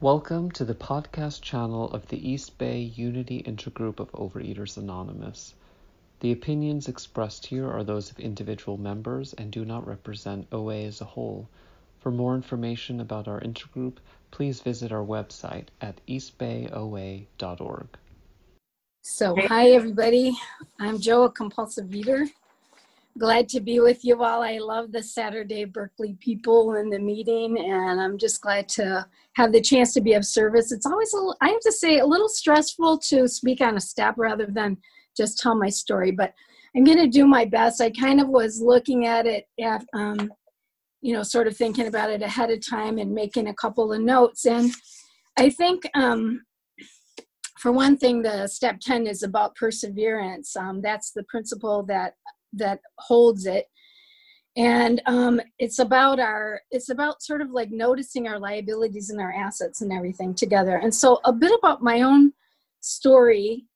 Welcome 0.00 0.50
to 0.50 0.64
the 0.64 0.74
podcast 0.74 1.40
channel 1.40 1.88
of 1.92 2.08
the 2.08 2.28
East 2.28 2.58
Bay 2.58 2.80
Unity 2.80 3.44
Intergroup 3.44 4.00
of 4.00 4.10
Overeaters 4.10 4.76
Anonymous. 4.76 5.54
The 6.18 6.32
opinions 6.32 6.88
expressed 6.88 7.46
here 7.46 7.70
are 7.70 7.84
those 7.84 8.10
of 8.10 8.18
individual 8.18 8.76
members 8.76 9.34
and 9.34 9.52
do 9.52 9.64
not 9.64 9.86
represent 9.86 10.48
OA 10.50 10.82
as 10.82 11.00
a 11.00 11.04
whole. 11.04 11.48
For 12.00 12.10
more 12.10 12.34
information 12.34 13.00
about 13.00 13.28
our 13.28 13.40
intergroup, 13.40 13.98
please 14.32 14.60
visit 14.60 14.90
our 14.90 15.04
website 15.04 15.68
at 15.80 16.00
eastbayoa.org. 16.08 17.86
So, 19.02 19.36
hi 19.46 19.70
everybody. 19.70 20.36
I'm 20.80 20.98
Joe, 20.98 21.22
a 21.22 21.30
compulsive 21.30 21.94
eater. 21.94 22.26
Glad 23.16 23.48
to 23.50 23.60
be 23.60 23.78
with 23.78 24.04
you 24.04 24.24
all. 24.24 24.42
I 24.42 24.58
love 24.58 24.90
the 24.90 25.02
Saturday 25.02 25.64
Berkeley 25.64 26.16
people 26.18 26.74
and 26.74 26.92
the 26.92 26.98
meeting, 26.98 27.56
and 27.58 28.00
I'm 28.00 28.18
just 28.18 28.40
glad 28.40 28.68
to 28.70 29.06
have 29.34 29.52
the 29.52 29.60
chance 29.60 29.94
to 29.94 30.00
be 30.00 30.14
of 30.14 30.24
service. 30.24 30.72
It's 30.72 30.84
always, 30.84 31.14
a 31.14 31.32
I 31.40 31.50
have 31.50 31.60
to 31.60 31.70
say, 31.70 31.98
a 31.98 32.06
little 32.06 32.28
stressful 32.28 32.98
to 33.10 33.28
speak 33.28 33.60
on 33.60 33.76
a 33.76 33.80
step 33.80 34.14
rather 34.16 34.46
than 34.46 34.78
just 35.16 35.38
tell 35.38 35.54
my 35.54 35.68
story, 35.68 36.10
but 36.10 36.32
I'm 36.76 36.82
going 36.82 36.98
to 36.98 37.06
do 37.06 37.24
my 37.24 37.44
best. 37.44 37.80
I 37.80 37.90
kind 37.90 38.20
of 38.20 38.28
was 38.28 38.60
looking 38.60 39.06
at 39.06 39.26
it 39.26 39.46
at, 39.62 39.84
um, 39.94 40.32
you 41.00 41.12
know, 41.12 41.22
sort 41.22 41.46
of 41.46 41.56
thinking 41.56 41.86
about 41.86 42.10
it 42.10 42.20
ahead 42.20 42.50
of 42.50 42.66
time 42.66 42.98
and 42.98 43.14
making 43.14 43.46
a 43.46 43.54
couple 43.54 43.92
of 43.92 44.00
notes. 44.00 44.44
And 44.44 44.72
I 45.38 45.50
think, 45.50 45.88
um, 45.94 46.42
for 47.60 47.70
one 47.70 47.96
thing, 47.96 48.22
the 48.22 48.48
step 48.48 48.80
10 48.80 49.06
is 49.06 49.22
about 49.22 49.54
perseverance. 49.54 50.56
Um, 50.56 50.82
that's 50.82 51.12
the 51.12 51.22
principle 51.28 51.84
that 51.84 52.14
that 52.56 52.80
holds 52.98 53.46
it 53.46 53.66
and 54.56 55.02
um, 55.06 55.40
it's 55.58 55.80
about 55.80 56.20
our 56.20 56.60
it's 56.70 56.88
about 56.88 57.22
sort 57.22 57.40
of 57.40 57.50
like 57.50 57.70
noticing 57.70 58.28
our 58.28 58.38
liabilities 58.38 59.10
and 59.10 59.20
our 59.20 59.32
assets 59.32 59.80
and 59.80 59.92
everything 59.92 60.34
together 60.34 60.76
and 60.76 60.94
so 60.94 61.20
a 61.24 61.32
bit 61.32 61.52
about 61.58 61.82
my 61.82 62.02
own 62.02 62.32
story 62.80 63.66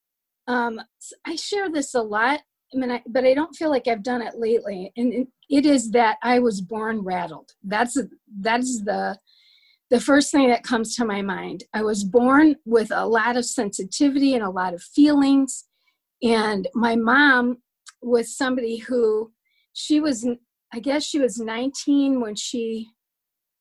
um, 0.47 0.81
i 1.27 1.35
share 1.35 1.71
this 1.71 1.95
a 1.95 2.03
lot 2.03 2.41
I 2.75 2.77
mean, 2.77 2.91
I, 2.91 3.03
but 3.07 3.25
I 3.25 3.35
don't 3.35 3.57
feel 3.57 3.71
like 3.71 3.89
I've 3.89 4.03
done 4.03 4.23
it 4.23 4.35
lately. 4.39 4.93
And 4.97 5.27
it 5.49 5.65
is 5.65 5.91
that 5.93 6.19
I 6.23 6.39
was 6.39 6.61
born 6.61 7.01
rattled. 7.01 7.53
That's 7.63 7.99
that's 8.41 8.83
the 8.83 9.19
the 9.91 10.01
first 10.01 10.31
thing 10.31 10.49
that 10.51 10.65
comes 10.65 10.95
to 10.97 11.05
my 11.07 11.23
mind. 11.23 11.65
I 11.73 11.83
was 11.83 12.05
born 12.05 12.57
with 12.67 12.91
a 12.93 13.07
lot 13.07 13.39
of 13.39 13.47
sensitivity 13.47 14.35
and 14.35 14.45
a 14.45 14.51
lot 14.51 14.75
of 14.75 14.83
feelings. 14.83 15.65
And 16.23 16.69
my 16.75 16.95
mom 16.95 17.59
was 18.03 18.37
somebody 18.37 18.79
who 18.79 19.33
she 19.73 20.01
was 20.01 20.27
I 20.73 20.81
guess 20.81 21.05
she 21.05 21.19
was 21.19 21.39
19 21.39 22.21
when 22.21 22.35
she 22.35 22.89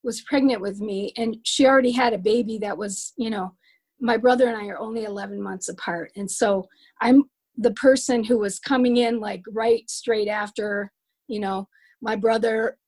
was 0.02 0.20
pregnant 0.22 0.60
with 0.60 0.80
me, 0.80 1.12
and 1.16 1.36
she 1.44 1.66
already 1.66 1.90
had 1.90 2.12
a 2.12 2.18
baby 2.18 2.58
that 2.58 2.76
was, 2.76 3.12
you 3.16 3.30
know, 3.30 3.54
my 4.00 4.16
brother 4.16 4.46
and 4.46 4.56
I 4.56 4.66
are 4.66 4.78
only 4.78 5.04
11 5.04 5.42
months 5.42 5.68
apart. 5.68 6.12
And 6.16 6.30
so 6.30 6.68
I'm 7.00 7.24
the 7.56 7.72
person 7.72 8.22
who 8.22 8.38
was 8.38 8.60
coming 8.60 8.98
in 8.98 9.18
like 9.20 9.42
right 9.52 9.88
straight 9.90 10.28
after, 10.28 10.92
you 11.26 11.40
know, 11.40 11.68
my 12.00 12.14
brother. 12.14 12.78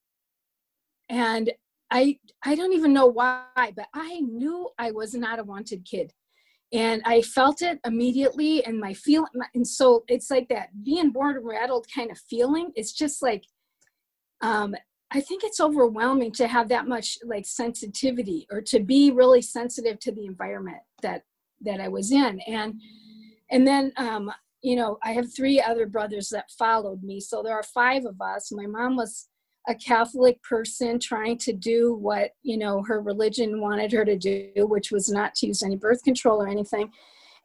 And 1.08 1.50
I 1.90 2.18
I 2.44 2.54
don't 2.54 2.72
even 2.72 2.92
know 2.92 3.06
why, 3.06 3.44
but 3.56 3.86
I 3.92 4.20
knew 4.20 4.70
I 4.78 4.92
was 4.92 5.14
not 5.14 5.40
a 5.40 5.44
wanted 5.44 5.84
kid. 5.84 6.12
And 6.72 7.02
I 7.04 7.22
felt 7.22 7.62
it 7.62 7.80
immediately 7.84 8.64
and 8.64 8.78
my 8.78 8.94
feel 8.94 9.26
and 9.54 9.66
so 9.66 10.04
it's 10.06 10.30
like 10.30 10.48
that 10.50 10.68
being 10.84 11.10
born 11.10 11.40
rattled 11.42 11.86
kind 11.92 12.10
of 12.10 12.18
feeling. 12.18 12.70
It's 12.76 12.92
just 12.92 13.22
like 13.22 13.44
um, 14.40 14.74
I 15.10 15.20
think 15.20 15.42
it's 15.42 15.60
overwhelming 15.60 16.32
to 16.32 16.46
have 16.46 16.68
that 16.68 16.86
much 16.86 17.18
like 17.24 17.44
sensitivity 17.44 18.46
or 18.50 18.60
to 18.62 18.80
be 18.80 19.10
really 19.10 19.42
sensitive 19.42 19.98
to 20.00 20.12
the 20.12 20.26
environment 20.26 20.78
that 21.02 21.24
that 21.62 21.80
I 21.80 21.88
was 21.88 22.12
in. 22.12 22.40
And 22.46 22.80
and 23.50 23.66
then 23.66 23.92
um, 23.96 24.30
you 24.62 24.76
know, 24.76 24.98
I 25.02 25.12
have 25.12 25.34
three 25.34 25.60
other 25.60 25.86
brothers 25.86 26.28
that 26.28 26.50
followed 26.58 27.02
me. 27.02 27.20
So 27.20 27.42
there 27.42 27.54
are 27.54 27.62
five 27.62 28.04
of 28.04 28.20
us. 28.20 28.52
My 28.52 28.66
mom 28.66 28.96
was 28.96 29.28
a 29.68 29.74
Catholic 29.74 30.42
person 30.42 30.98
trying 30.98 31.38
to 31.38 31.52
do 31.52 31.94
what, 31.94 32.30
you 32.42 32.56
know, 32.56 32.82
her 32.82 33.00
religion 33.00 33.60
wanted 33.60 33.92
her 33.92 34.04
to 34.04 34.16
do, 34.16 34.50
which 34.56 34.90
was 34.90 35.10
not 35.10 35.34
to 35.36 35.46
use 35.46 35.62
any 35.62 35.76
birth 35.76 36.02
control 36.02 36.42
or 36.42 36.48
anything. 36.48 36.90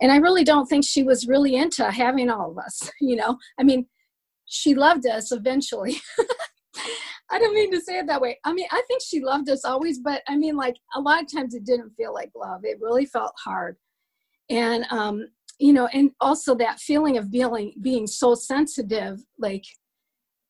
And 0.02 0.12
I 0.12 0.18
really 0.18 0.44
don't 0.44 0.68
think 0.68 0.86
she 0.86 1.04
was 1.04 1.28
really 1.28 1.56
into 1.56 1.90
having 1.90 2.30
all 2.30 2.52
of 2.52 2.58
us, 2.58 2.90
you 3.02 3.16
know. 3.16 3.38
I 3.60 3.64
mean, 3.64 3.88
she 4.46 4.76
loved 4.76 5.06
us 5.06 5.32
eventually. 5.32 5.98
I 7.32 7.40
don't 7.40 7.56
mean 7.56 7.72
to 7.72 7.82
say 7.82 7.98
it 7.98 8.08
that 8.08 8.22
way. 8.22 8.38
I 8.46 8.54
mean, 8.54 8.68
I 8.72 8.84
think 8.88 9.02
she 9.02 9.20
loved 9.20 9.50
us 9.50 9.66
always, 9.66 10.00
but 10.00 10.22
I 10.28 10.38
mean, 10.38 10.56
like 10.56 10.76
a 10.96 11.02
lot 11.02 11.22
of 11.22 11.32
times 11.32 11.56
it 11.56 11.66
didn't 11.66 11.92
feel 11.98 12.14
like 12.14 12.32
love. 12.36 12.62
It 12.64 12.80
really 12.80 13.06
felt 13.06 13.34
hard. 13.44 13.78
And, 14.50 14.86
um, 14.92 15.28
you 15.58 15.74
know, 15.74 15.88
and 15.88 16.12
also 16.22 16.54
that 16.56 16.80
feeling 16.80 17.18
of 17.18 17.32
being, 17.32 17.74
being 17.82 18.06
so 18.06 18.36
sensitive, 18.36 19.22
like 19.40 19.64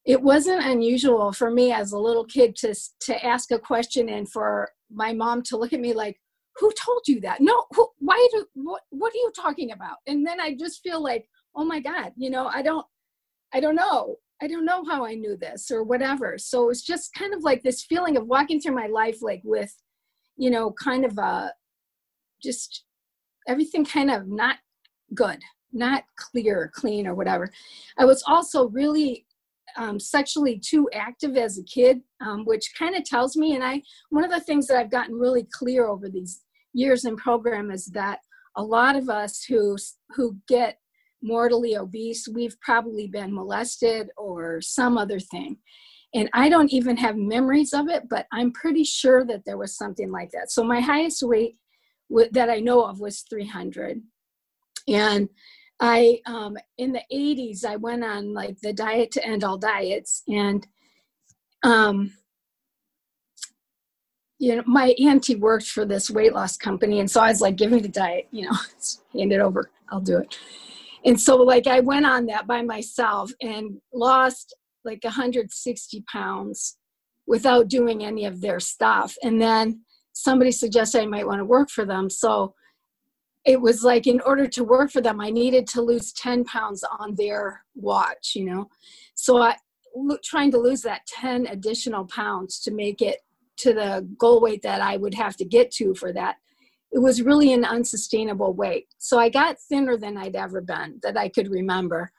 it 0.06 0.22
wasn't 0.22 0.64
unusual 0.64 1.32
for 1.32 1.50
me 1.50 1.72
as 1.72 1.92
a 1.92 2.00
little 2.00 2.26
kid 2.26 2.56
to, 2.58 2.76
to 3.02 3.26
ask 3.26 3.52
a 3.52 3.60
question 3.60 4.08
and 4.10 4.32
for 4.32 4.70
my 4.92 5.14
mom 5.14 5.42
to 5.44 5.58
look 5.58 5.74
at 5.74 5.80
me 5.80 5.94
like, 5.94 6.20
who 6.58 6.72
told 6.74 7.02
you 7.08 7.20
that? 7.22 7.42
No, 7.42 7.66
who, 7.72 7.90
why 7.98 8.28
do, 8.32 8.46
what, 8.54 8.82
what 8.92 9.14
are 9.14 9.18
you 9.18 9.32
talking 9.36 9.72
about? 9.72 9.98
And 10.08 10.26
then 10.26 10.40
I 10.40 10.56
just 10.56 10.82
feel 10.82 11.02
like, 11.02 11.28
oh 11.56 11.66
my 11.66 11.80
God, 11.80 12.12
you 12.16 12.30
know, 12.30 12.48
I 12.48 12.62
don't, 12.62 12.86
I 13.54 13.60
don't 13.60 13.76
know. 13.76 14.18
I 14.42 14.48
don't 14.48 14.66
know 14.66 14.84
how 14.86 15.06
I 15.06 15.16
knew 15.16 15.38
this 15.38 15.72
or 15.72 15.84
whatever. 15.84 16.38
So 16.38 16.70
it's 16.70 16.82
just 16.84 17.14
kind 17.14 17.34
of 17.34 17.44
like 17.44 17.64
this 17.64 17.84
feeling 17.84 18.16
of 18.18 18.28
walking 18.28 18.60
through 18.60 18.76
my 18.76 18.88
life, 18.88 19.22
like 19.22 19.42
with, 19.44 19.74
you 20.38 20.50
know, 20.50 20.72
kind 20.72 21.06
of 21.06 21.18
a 21.18 21.54
just 22.44 22.84
everything 23.48 23.86
kind 23.86 24.12
of 24.12 24.28
not 24.28 24.58
good, 25.14 25.40
not 25.72 26.04
clear, 26.18 26.72
clean, 26.74 27.08
or 27.08 27.16
whatever. 27.16 27.50
I 27.98 28.06
was 28.06 28.24
also 28.28 28.68
really 28.70 29.26
um, 29.78 30.00
sexually 30.00 30.59
too 30.59 30.90
active 30.94 31.38
as 31.38 31.58
a 31.58 31.64
kid, 31.64 32.02
um, 32.22 32.46
which 32.46 32.74
kind 32.78 32.96
of 32.96 33.03
tells 33.03 33.36
me, 33.36 33.56
and 33.56 33.64
I, 33.64 33.81
one 34.09 34.24
of 34.24 34.31
the 34.31 34.40
things 34.40 34.68
that 34.68 34.78
I've 34.78 34.92
gotten 34.92 35.16
really 35.16 35.48
clear 35.52 35.88
over 35.88 36.09
these 36.09 36.42
years 36.74 37.06
in 37.06 37.16
program 37.16 37.72
is 37.72 37.88
that 37.88 38.20
a 38.58 38.64
lot 38.64 38.96
of 38.96 39.09
us 39.09 39.44
who 39.44 39.78
who 40.16 40.38
get 40.48 40.80
mortally 41.22 41.75
obese, 41.75 42.28
we've 42.28 42.59
probably 42.62 43.08
been 43.08 43.34
molested 43.34 44.09
or 44.18 44.62
some 44.62 44.98
other 44.98 45.20
thing. 45.20 45.58
And 46.14 46.30
I 46.34 46.48
don't 46.48 46.72
even 46.72 46.96
have 46.98 47.18
memories 47.18 47.74
of 47.74 47.90
it, 47.90 48.04
but 48.09 48.28
I'm 48.31 48.54
pretty 48.54 48.84
sure 48.84 49.25
that 49.25 49.44
there 49.46 49.58
was 49.58 49.75
something 49.75 50.12
like 50.12 50.31
that. 50.31 50.52
So 50.52 50.64
my 50.64 50.80
highest 50.80 51.24
weight 51.24 51.58
w- 52.09 52.30
that 52.31 52.50
I 52.50 52.59
know 52.59 52.86
of 52.86 53.00
was 53.00 53.25
300. 53.30 54.02
And 54.88 55.28
I, 55.80 56.19
um, 56.25 56.58
in 56.78 56.94
the 56.94 57.03
80s, 57.12 57.66
I 57.66 57.75
went 57.75 58.03
on 58.03 58.34
like 58.34 58.59
the 58.62 58.74
diet 58.74 59.12
to 59.12 59.25
end 59.25 59.44
all 59.44 59.58
diets. 59.58 60.24
And, 60.28 60.66
um, 61.63 62.13
you 64.40 64.56
know, 64.56 64.63
my 64.66 64.96
auntie 65.00 65.36
worked 65.36 65.68
for 65.68 65.86
this 65.86 66.09
weight 66.09 66.34
loss 66.34 66.58
company. 66.58 67.00
And 67.00 67.09
so 67.09 67.22
I 67.22 67.30
was 67.30 67.41
like, 67.41 67.56
give 67.56 67.72
me 67.72 67.80
the 67.80 67.90
diet, 67.90 68.28
you 68.31 68.46
know, 68.46 68.58
hand 69.13 69.34
it 69.34 69.40
over, 69.40 69.69
I'll 69.90 70.02
do 70.02 70.18
it 70.18 70.38
and 71.06 71.19
so 71.19 71.38
like 71.38 71.68
i 71.68 71.80
went 71.80 72.06
on 72.06 72.25
that 72.25 72.47
by 72.47 72.62
myself 72.62 73.31
and 73.42 73.78
lost 73.94 74.56
like 74.84 75.03
160 75.03 76.03
pounds 76.12 76.78
without 77.28 77.69
doing 77.69 78.03
any 78.03 78.25
of 78.25 78.42
their 78.42 78.59
stuff 78.59 79.16
and 79.24 79.42
then 79.42 79.81
somebody 80.13 80.52
suggested 80.52 81.02
i 81.02 81.06
might 81.06 81.28
want 81.28 81.40
to 81.40 81.46
work 81.46 81.69
for 81.69 81.86
them 81.86 82.09
so 82.09 82.53
it 83.45 83.61
was 83.61 83.83
like 83.83 84.07
in 84.07 84.19
order 84.22 84.47
to 84.47 84.63
work 84.63 84.91
for 84.91 85.01
them 85.01 85.19
i 85.22 85.29
needed 85.29 85.67
to 85.67 85.81
lose 85.81 86.13
10 86.13 86.44
pounds 86.45 86.83
on 87.00 87.16
their 87.16 87.61
watch 87.75 88.33
you 88.35 88.45
know 88.45 88.69
so 89.16 89.41
i 89.41 89.56
trying 90.23 90.51
to 90.51 90.57
lose 90.57 90.81
that 90.81 91.06
10 91.07 91.47
additional 91.47 92.06
pounds 92.06 92.59
to 92.59 92.72
make 92.72 93.01
it 93.01 93.19
to 93.57 93.73
the 93.73 94.07
goal 94.17 94.41
weight 94.41 94.61
that 94.61 94.81
i 94.81 94.97
would 94.97 95.13
have 95.13 95.38
to 95.38 95.45
get 95.45 95.72
to 95.72 95.94
for 95.94 96.11
that 96.11 96.35
it 96.95 97.00
was 97.00 97.22
really 97.22 97.51
an 97.51 97.65
unsustainable 97.65 98.53
weight. 98.53 98.88
So 99.00 99.19
I 99.19 99.27
got 99.27 99.59
thinner 99.59 99.98
than 99.98 100.18
I'd 100.18 100.38
ever 100.38 100.62
been 100.62 101.00
that 101.03 101.18
I 101.18 101.27
could 101.27 101.50
remember. 101.50 102.09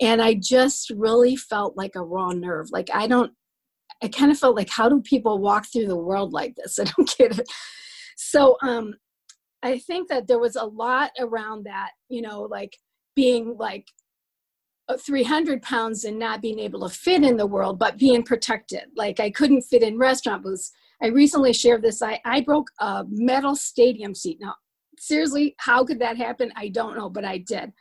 And 0.00 0.20
I 0.20 0.34
just 0.34 0.90
really 0.90 1.36
felt 1.36 1.76
like 1.76 1.94
a 1.94 2.02
raw 2.02 2.32
nerve. 2.32 2.66
Like 2.72 2.90
I 2.92 3.06
don't, 3.06 3.32
I 4.02 4.08
kind 4.08 4.32
of 4.32 4.38
felt 4.38 4.56
like, 4.56 4.68
how 4.68 4.88
do 4.88 5.00
people 5.00 5.38
walk 5.38 5.66
through 5.66 5.86
the 5.86 5.96
world 5.96 6.32
like 6.32 6.56
this? 6.56 6.76
I 6.80 6.84
don't 6.84 7.14
get 7.16 7.38
it. 7.38 7.46
So 8.16 8.56
um, 8.62 8.94
I 9.62 9.78
think 9.78 10.08
that 10.08 10.28
there 10.28 10.38
was 10.38 10.56
a 10.56 10.64
lot 10.64 11.10
around 11.18 11.64
that, 11.64 11.90
you 12.08 12.22
know, 12.22 12.42
like 12.42 12.76
being 13.14 13.56
like 13.58 13.88
uh, 14.88 14.96
300 14.96 15.62
pounds 15.62 16.04
and 16.04 16.18
not 16.18 16.42
being 16.42 16.58
able 16.58 16.88
to 16.88 16.94
fit 16.94 17.24
in 17.24 17.36
the 17.36 17.46
world, 17.46 17.78
but 17.78 17.98
being 17.98 18.22
protected. 18.22 18.84
Like 18.96 19.18
I 19.18 19.30
couldn't 19.30 19.62
fit 19.62 19.82
in 19.82 19.98
restaurant 19.98 20.42
booths 20.42 20.72
I 21.02 21.08
recently 21.08 21.52
shared 21.52 21.82
this. 21.82 22.02
I, 22.02 22.20
I 22.24 22.40
broke 22.40 22.70
a 22.80 23.04
metal 23.08 23.54
stadium 23.54 24.14
seat. 24.14 24.38
Now, 24.40 24.54
seriously, 24.98 25.54
how 25.58 25.84
could 25.84 25.98
that 26.00 26.16
happen? 26.16 26.52
I 26.56 26.68
don't 26.68 26.96
know, 26.96 27.10
but 27.10 27.24
I 27.24 27.38
did. 27.38 27.72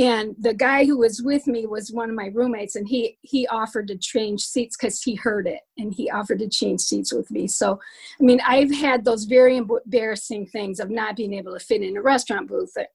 And 0.00 0.34
the 0.38 0.54
guy 0.54 0.86
who 0.86 0.96
was 0.96 1.20
with 1.20 1.46
me 1.46 1.66
was 1.66 1.92
one 1.92 2.08
of 2.08 2.16
my 2.16 2.30
roommates 2.32 2.74
and 2.74 2.88
he 2.88 3.18
he 3.20 3.46
offered 3.48 3.86
to 3.86 3.98
change 3.98 4.40
seats 4.40 4.76
because 4.76 5.02
he 5.02 5.14
heard 5.14 5.46
it 5.46 5.60
and 5.76 5.92
he 5.92 6.10
offered 6.10 6.38
to 6.38 6.48
change 6.48 6.80
seats 6.80 7.12
with 7.12 7.30
me. 7.30 7.46
So 7.46 7.78
i 8.18 8.24
mean 8.24 8.40
i've 8.46 8.72
had 8.72 9.04
those 9.04 9.24
very 9.24 9.58
embarrassing 9.58 10.46
things 10.46 10.80
of 10.80 10.90
not 10.90 11.16
being 11.16 11.34
able 11.34 11.52
to 11.52 11.64
fit 11.64 11.82
in 11.82 11.96
a 11.96 12.02
restaurant 12.02 12.48
booth 12.48 12.72
or, 12.76 12.86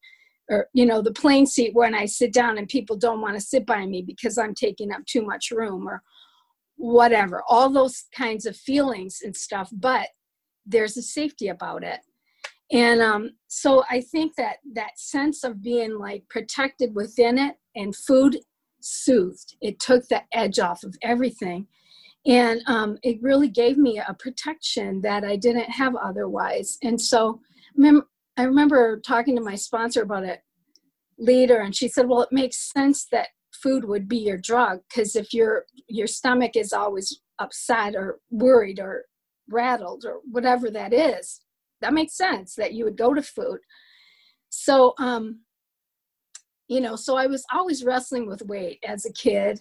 or 0.50 0.68
you 0.72 0.84
know 0.84 1.00
the 1.00 1.12
plane 1.12 1.46
seat 1.46 1.74
when 1.74 1.94
i 1.94 2.04
sit 2.04 2.32
down 2.32 2.58
and 2.58 2.68
people 2.68 2.96
don't 2.96 3.20
want 3.20 3.34
to 3.34 3.40
sit 3.40 3.64
by 3.64 3.86
me 3.86 4.02
because 4.02 4.36
i'm 4.36 4.54
taking 4.54 4.92
up 4.92 5.04
too 5.06 5.22
much 5.22 5.50
room 5.50 5.88
or 5.88 6.02
whatever 6.76 7.42
all 7.48 7.70
those 7.70 8.04
kinds 8.14 8.46
of 8.46 8.56
feelings 8.56 9.20
and 9.24 9.34
stuff 9.34 9.70
but 9.72 10.08
there's 10.66 10.96
a 10.96 11.02
safety 11.02 11.48
about 11.48 11.82
it 11.82 12.00
and 12.72 13.00
um, 13.00 13.30
so 13.48 13.84
i 13.90 14.00
think 14.00 14.34
that 14.36 14.56
that 14.72 14.98
sense 14.98 15.44
of 15.44 15.62
being 15.62 15.98
like 15.98 16.24
protected 16.28 16.94
within 16.94 17.38
it 17.38 17.56
and 17.74 17.94
food 17.94 18.38
soothed 18.86 19.56
it 19.60 19.78
took 19.80 20.06
the 20.08 20.22
edge 20.32 20.58
off 20.58 20.84
of 20.84 20.96
everything. 21.02 21.66
And 22.26 22.60
um, 22.66 22.98
it 23.04 23.22
really 23.22 23.48
gave 23.48 23.78
me 23.78 23.98
a 23.98 24.14
protection 24.14 25.00
that 25.02 25.24
i 25.24 25.36
didn't 25.36 25.70
have 25.70 25.94
otherwise. 25.96 26.78
And 26.82 27.00
so 27.00 27.40
i 28.38 28.42
remember 28.42 29.00
talking 29.00 29.36
to 29.36 29.42
my 29.42 29.54
sponsor 29.54 30.02
about 30.02 30.24
it 30.24 30.40
later 31.18 31.60
and 31.60 31.74
she 31.74 31.88
said 31.88 32.06
well 32.08 32.20
it 32.20 32.32
makes 32.32 32.70
sense 32.70 33.06
that 33.10 33.28
food 33.62 33.84
would 33.84 34.06
be 34.06 34.18
your 34.18 34.36
drug 34.36 34.80
because 34.88 35.16
if 35.16 35.32
your 35.32 35.64
your 35.88 36.06
stomach 36.06 36.56
is 36.56 36.72
always 36.72 37.20
upset 37.38 37.94
or 37.94 38.18
worried 38.30 38.78
or 38.78 39.04
rattled 39.48 40.04
or 40.04 40.20
whatever 40.30 40.70
that 40.70 40.92
is 40.92 41.40
that 41.80 41.94
makes 41.94 42.16
sense 42.16 42.54
that 42.54 42.72
you 42.72 42.84
would 42.84 42.96
go 42.96 43.14
to 43.14 43.22
food. 43.22 43.58
So 44.48 44.94
um 44.98 45.40
you 46.68 46.80
know 46.80 46.96
so 46.96 47.16
i 47.16 47.26
was 47.26 47.44
always 47.52 47.84
wrestling 47.84 48.26
with 48.26 48.42
weight 48.42 48.78
as 48.86 49.04
a 49.04 49.12
kid 49.12 49.60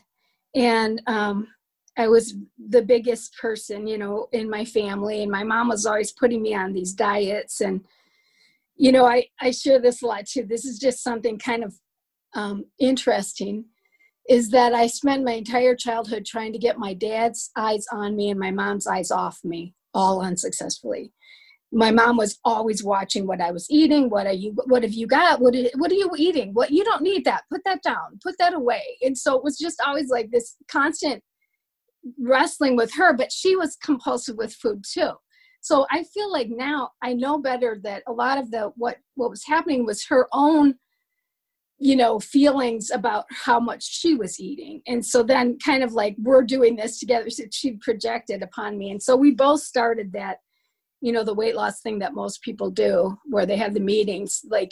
and 0.56 1.02
um 1.08 1.48
i 1.98 2.08
was 2.08 2.36
the 2.70 2.82
biggest 2.82 3.36
person 3.38 3.88
you 3.88 3.98
know 3.98 4.28
in 4.32 4.50
my 4.50 4.66
family 4.66 5.22
and 5.22 5.32
my 5.32 5.44
mom 5.44 5.70
was 5.70 5.86
always 5.86 6.12
putting 6.12 6.42
me 6.42 6.54
on 6.54 6.74
these 6.74 6.94
diets 6.94 7.62
and 7.62 7.82
you 8.76 8.92
know 8.92 9.06
i 9.06 9.24
i 9.42 9.52
share 9.52 9.80
this 9.80 10.02
a 10.02 10.08
lot 10.08 10.26
too 10.26 10.44
this 10.44 10.66
is 10.66 10.80
just 10.80 11.04
something 11.04 11.38
kind 11.38 11.64
of 11.64 11.74
um 12.34 12.66
interesting 12.80 13.66
is 14.28 14.50
that 14.50 14.74
i 14.74 14.88
spent 14.88 15.24
my 15.24 15.34
entire 15.34 15.76
childhood 15.76 16.26
trying 16.26 16.52
to 16.52 16.60
get 16.60 16.80
my 16.80 16.94
dad's 16.94 17.52
eyes 17.56 17.86
on 17.92 18.16
me 18.16 18.30
and 18.30 18.40
my 18.40 18.52
mom's 18.52 18.88
eyes 18.88 19.12
off 19.12 19.40
me 19.44 19.74
all 19.94 20.22
unsuccessfully 20.22 21.12
my 21.72 21.92
mom 21.92 22.18
was 22.18 22.40
always 22.46 22.84
watching 22.84 23.28
what 23.28 23.42
I 23.42 23.52
was 23.52 23.68
eating. 23.70 24.10
What 24.10 24.28
are 24.28 24.34
you? 24.34 24.56
What 24.66 24.84
have 24.84 24.94
you 24.94 25.08
got? 25.08 25.42
What 25.42 25.56
are, 25.56 25.64
What 25.76 25.92
are 25.92 25.96
you 25.96 26.12
eating? 26.18 26.54
What 26.54 26.72
you 26.72 26.84
don't 26.84 27.02
need 27.02 27.26
that. 27.26 27.44
Put 27.52 27.64
that 27.66 27.82
down. 27.82 28.20
Put 28.24 28.36
that 28.40 28.54
away. 28.54 28.98
And 29.02 29.18
so 29.18 29.36
it 29.36 29.44
was 29.44 29.58
just 29.58 29.82
always 29.86 30.10
like 30.10 30.32
this 30.32 30.56
constant 30.70 31.24
wrestling 32.20 32.76
with 32.76 32.94
her. 32.94 33.14
But 33.14 33.32
she 33.32 33.56
was 33.56 33.78
compulsive 33.78 34.38
with 34.38 34.54
food 34.54 34.84
too. 34.90 35.12
So 35.62 35.88
I 35.92 36.04
feel 36.04 36.32
like 36.32 36.50
now 36.50 36.92
I 37.02 37.14
know 37.14 37.40
better 37.40 37.80
that 37.84 38.04
a 38.08 38.14
lot 38.14 38.38
of 38.38 38.52
the 38.52 38.72
what 38.76 38.98
what 39.16 39.32
was 39.32 39.44
happening 39.46 39.86
was 39.86 40.06
her 40.06 40.28
own 40.32 40.76
you 41.78 41.96
know 41.96 42.20
feelings 42.20 42.90
about 42.92 43.26
how 43.30 43.60
much 43.60 43.84
she 43.84 44.16
was 44.16 44.40
eating 44.40 44.82
and 44.88 45.06
so 45.06 45.22
then 45.22 45.58
kind 45.60 45.84
of 45.84 45.92
like 45.92 46.16
we're 46.20 46.42
doing 46.42 46.78
this 46.78 47.00
together 47.00 47.30
so 47.30 47.44
she 47.52 47.74
projected 47.74 48.42
upon 48.42 48.78
me 48.78 48.92
and 48.92 49.04
so 49.04 49.16
we 49.16 49.32
both 49.32 49.60
started 49.60 50.14
that 50.14 50.38
you 51.06 51.12
know 51.12 51.24
the 51.24 51.36
weight 51.36 51.56
loss 51.56 51.82
thing 51.82 52.00
that 52.00 52.16
most 52.16 52.42
people 52.42 52.72
do 52.72 53.16
where 53.26 53.46
they 53.46 53.58
have 53.58 53.76
the 53.76 53.80
meetings 53.80 54.42
like 54.50 54.72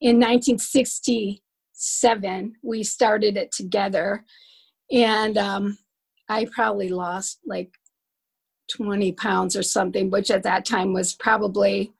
in 0.00 0.18
1967 0.18 2.54
we 2.62 2.82
started 2.82 3.36
it 3.36 3.52
together. 3.52 4.24
And 4.90 5.38
um, 5.38 5.78
i 6.28 6.44
probably 6.52 6.88
lost 6.88 7.38
like 7.46 7.70
20 8.76 9.12
pounds 9.12 9.54
or 9.54 9.62
something 9.62 10.10
which 10.10 10.32
at 10.32 10.42
that 10.42 10.64
time 10.64 10.92
was 10.92 11.14
probably 11.14 11.92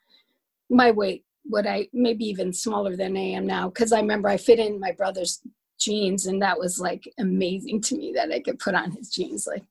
my 0.69 0.91
weight 0.91 1.25
what 1.45 1.65
i 1.67 1.87
maybe 1.93 2.25
even 2.25 2.53
smaller 2.53 2.97
than 2.97 3.17
i 3.17 3.21
am 3.21 3.47
now. 3.47 3.69
Because 3.69 3.93
i 3.93 4.01
remember 4.01 4.29
i 4.29 4.37
fit 4.37 4.59
in 4.59 4.81
my 4.81 4.91
brother's 4.91 5.41
jeans 5.79 6.27
and 6.27 6.43
that 6.43 6.59
was 6.59 6.81
like 6.81 7.09
amazing 7.21 7.81
to 7.83 7.97
me 7.97 8.13
that 8.17 8.33
i 8.33 8.41
could 8.41 8.59
put 8.59 8.75
on 8.75 8.91
his 8.91 9.11
jeans 9.11 9.47
like. 9.47 9.63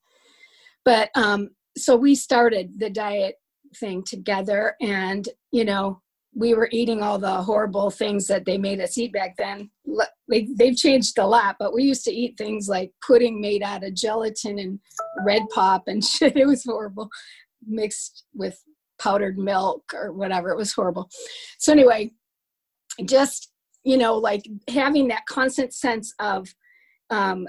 But 0.85 1.09
um 1.15 1.49
so 1.77 1.97
we 1.97 2.15
started 2.15 2.79
the 2.79 2.89
diet 2.89 3.35
thing 3.75 4.03
together. 4.03 4.75
And 4.81 5.27
you 5.51 5.65
know 5.65 6.01
we 6.35 6.53
were 6.53 6.69
eating 6.71 7.01
all 7.01 7.17
the 7.17 7.41
horrible 7.41 7.89
things 7.89 8.27
that 8.27 8.45
they 8.45 8.57
made 8.57 8.79
us 8.79 8.97
eat 8.97 9.11
back 9.11 9.35
then. 9.37 9.69
They've 10.27 10.75
changed 10.75 11.17
a 11.17 11.25
lot 11.25 11.55
but 11.59 11.73
we 11.73 11.83
used 11.83 12.03
to 12.05 12.13
eat 12.13 12.37
things 12.37 12.69
like 12.69 12.91
pudding 13.05 13.41
made 13.41 13.63
out 13.63 13.83
of 13.83 13.95
gelatin 13.95 14.59
and 14.59 14.79
red 15.25 15.41
pop 15.53 15.83
and 15.87 16.03
shit. 16.05 16.37
It 16.37 16.45
was 16.45 16.63
horrible. 16.63 17.09
Mixed 17.65 18.25
with 18.33 18.61
powdered 18.99 19.37
milk 19.39 19.91
or 19.93 20.13
whatever. 20.13 20.49
It 20.51 20.57
was 20.57 20.73
horrible. 20.73 21.09
So 21.57 21.71
anyway 21.71 22.11
just 23.05 23.51
you 23.83 23.97
know 23.97 24.15
like 24.15 24.47
having 24.67 25.07
that 25.07 25.25
constant 25.25 25.73
sense 25.73 26.13
of 26.19 26.47
um, 27.09 27.47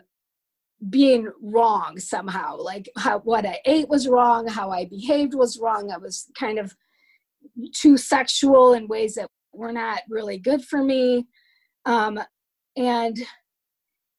being 0.88 1.30
wrong 1.42 1.98
somehow 1.98 2.56
like 2.56 2.88
how 2.96 3.18
what 3.20 3.44
i 3.44 3.58
ate 3.66 3.88
was 3.88 4.08
wrong 4.08 4.46
how 4.48 4.70
i 4.70 4.86
behaved 4.86 5.34
was 5.34 5.58
wrong. 5.58 5.90
I 5.90 5.98
was 5.98 6.30
kind 6.38 6.58
of 6.58 6.74
too 7.74 7.96
sexual 7.96 8.72
in 8.72 8.88
ways 8.88 9.14
that 9.14 9.28
were 9.52 9.72
not 9.72 10.00
really 10.08 10.38
good 10.38 10.64
for 10.64 10.82
me. 10.82 11.26
Um 11.84 12.18
and 12.76 13.18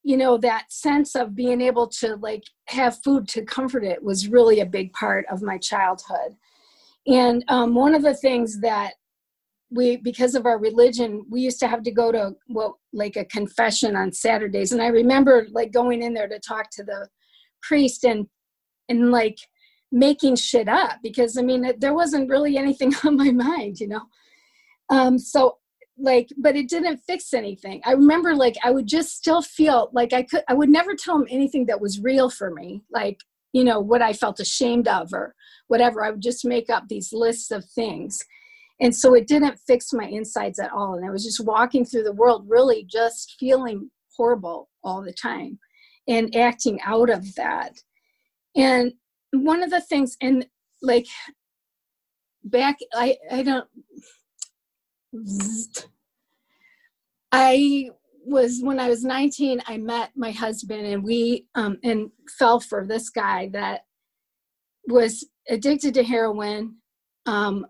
you 0.03 0.17
know 0.17 0.37
that 0.37 0.71
sense 0.71 1.15
of 1.15 1.35
being 1.35 1.61
able 1.61 1.87
to 1.87 2.15
like 2.17 2.43
have 2.67 3.01
food 3.03 3.27
to 3.29 3.43
comfort 3.43 3.83
it 3.83 4.03
was 4.03 4.27
really 4.27 4.59
a 4.59 4.65
big 4.65 4.93
part 4.93 5.25
of 5.31 5.41
my 5.41 5.57
childhood. 5.57 6.35
And 7.07 7.43
um, 7.47 7.73
one 7.73 7.95
of 7.95 8.03
the 8.03 8.13
things 8.13 8.59
that 8.61 8.93
we 9.71 9.97
because 9.97 10.35
of 10.35 10.45
our 10.45 10.59
religion 10.59 11.25
we 11.29 11.41
used 11.41 11.59
to 11.59 11.68
have 11.68 11.83
to 11.83 11.91
go 11.91 12.12
to 12.12 12.35
what 12.47 12.73
like 12.94 13.15
a 13.15 13.25
confession 13.25 13.95
on 13.95 14.12
saturdays. 14.12 14.71
And 14.71 14.81
i 14.81 14.88
remember 14.88 15.47
like 15.51 15.71
going 15.71 16.03
in 16.03 16.13
there 16.13 16.27
to 16.27 16.39
talk 16.39 16.69
to 16.71 16.83
the 16.83 17.07
priest 17.62 18.03
and 18.03 18.27
and 18.89 19.12
like 19.12 19.38
making 19.91 20.35
shit 20.35 20.68
up 20.68 21.00
because 21.03 21.38
i 21.38 21.41
mean 21.41 21.73
there 21.79 21.94
wasn't 21.94 22.29
really 22.29 22.57
anything 22.57 22.94
on 23.06 23.18
my 23.18 23.31
mind 23.31 23.79
you 23.79 23.88
know? 23.88 24.03
Um 24.89 25.18
so 25.18 25.57
like 25.97 26.29
but 26.38 26.56
it 26.56 26.68
didn't 26.68 26.97
fix 27.07 27.33
anything. 27.33 27.81
I 27.85 27.94
remember 27.94 28.35
like 28.35 28.57
i 28.63 28.71
would 28.71 28.88
just 28.88 29.18
still 29.18 29.41
feel 29.41 29.89
like 29.94 30.13
i 30.13 30.23
could 30.23 30.44
i 30.47 30.53
would 30.53 30.69
never 30.69 30.95
tell 30.95 31.15
him 31.15 31.27
anything 31.29 31.65
that 31.68 31.81
was 31.81 32.01
real 32.01 32.29
for 32.29 32.51
me 32.51 32.83
like 32.91 33.19
you 33.53 33.63
know 33.63 33.79
what 33.79 34.01
i 34.01 34.13
felt 34.13 34.39
ashamed 34.39 34.88
of 34.88 35.13
or 35.13 35.35
whatever. 35.71 36.03
I 36.03 36.12
would 36.12 36.21
just 36.21 36.44
make 36.44 36.69
up 36.69 36.89
these 36.89 37.13
lists 37.13 37.50
of 37.50 37.63
things 37.63 38.21
and 38.81 38.95
so 38.95 39.13
it 39.13 39.28
didn't 39.28 39.60
fix 39.68 39.94
my 39.94 40.06
insides 40.06 40.60
at 40.60 40.71
all. 40.71 40.95
And 40.95 41.06
i 41.06 41.09
was 41.09 41.23
just 41.23 41.45
walking 41.45 41.85
through 41.85 42.04
the 42.04 42.14
world 42.14 42.45
really 42.47 42.85
just 42.90 43.35
feeling 43.40 43.90
horrible 44.18 44.69
all 44.83 45.02
the 45.02 45.14
time 45.14 45.59
and 46.07 46.35
acting 46.35 46.80
out 46.81 47.09
of 47.09 47.35
that. 47.35 47.73
And 48.56 48.94
one 49.31 49.64
of 49.64 49.69
the 49.69 49.81
things 49.81 50.18
and 50.21 50.45
like 50.81 51.06
back 52.44 52.78
i 52.94 53.16
i 53.31 53.44
don't 53.44 53.68
i 57.31 57.88
was 58.26 58.59
when 58.61 58.80
i 58.80 58.90
was 58.90 59.04
19 59.04 59.61
i 59.68 59.78
met 59.78 60.11
my 60.16 60.31
husband 60.31 60.85
and 60.85 61.04
we 61.04 61.45
um 61.56 61.78
and 61.83 62.09
fell 62.38 62.59
for 62.59 62.85
this 62.85 63.09
guy 63.09 63.50
that 63.54 63.81
was 64.88 65.28
addicted 65.50 65.94
to 65.94 66.04
heroin 66.04 66.76
um 67.28 67.66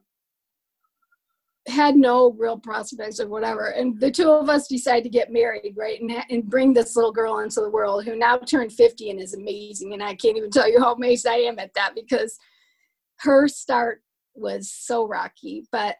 had 1.68 1.96
no 1.96 2.32
real 2.40 2.58
prospects 2.58 3.20
or 3.20 3.28
whatever. 3.28 3.68
And 3.68 4.00
the 4.00 4.10
two 4.10 4.30
of 4.30 4.50
us 4.50 4.68
decided 4.68 5.04
to 5.04 5.10
get 5.10 5.32
married, 5.32 5.74
right? 5.78 6.02
And, 6.02 6.12
and 6.30 6.50
bring 6.50 6.74
this 6.74 6.96
little 6.96 7.12
girl 7.12 7.40
into 7.40 7.62
the 7.62 7.70
world 7.70 8.04
who 8.04 8.16
now 8.16 8.38
turned 8.38 8.74
50 8.74 9.12
and 9.12 9.22
is 9.22 9.36
amazing. 9.36 9.94
And 9.94 10.02
I 10.02 10.16
can't 10.16 10.38
even 10.38 10.50
tell 10.50 10.70
you 10.70 10.80
how 10.80 10.94
amazed 10.94 11.28
I 11.28 11.36
am 11.36 11.60
at 11.60 11.74
that 11.76 11.94
because 11.94 12.38
her 13.20 13.48
start 13.48 14.02
was 14.34 14.72
so 14.72 15.08
rocky. 15.08 15.68
But, 15.72 15.98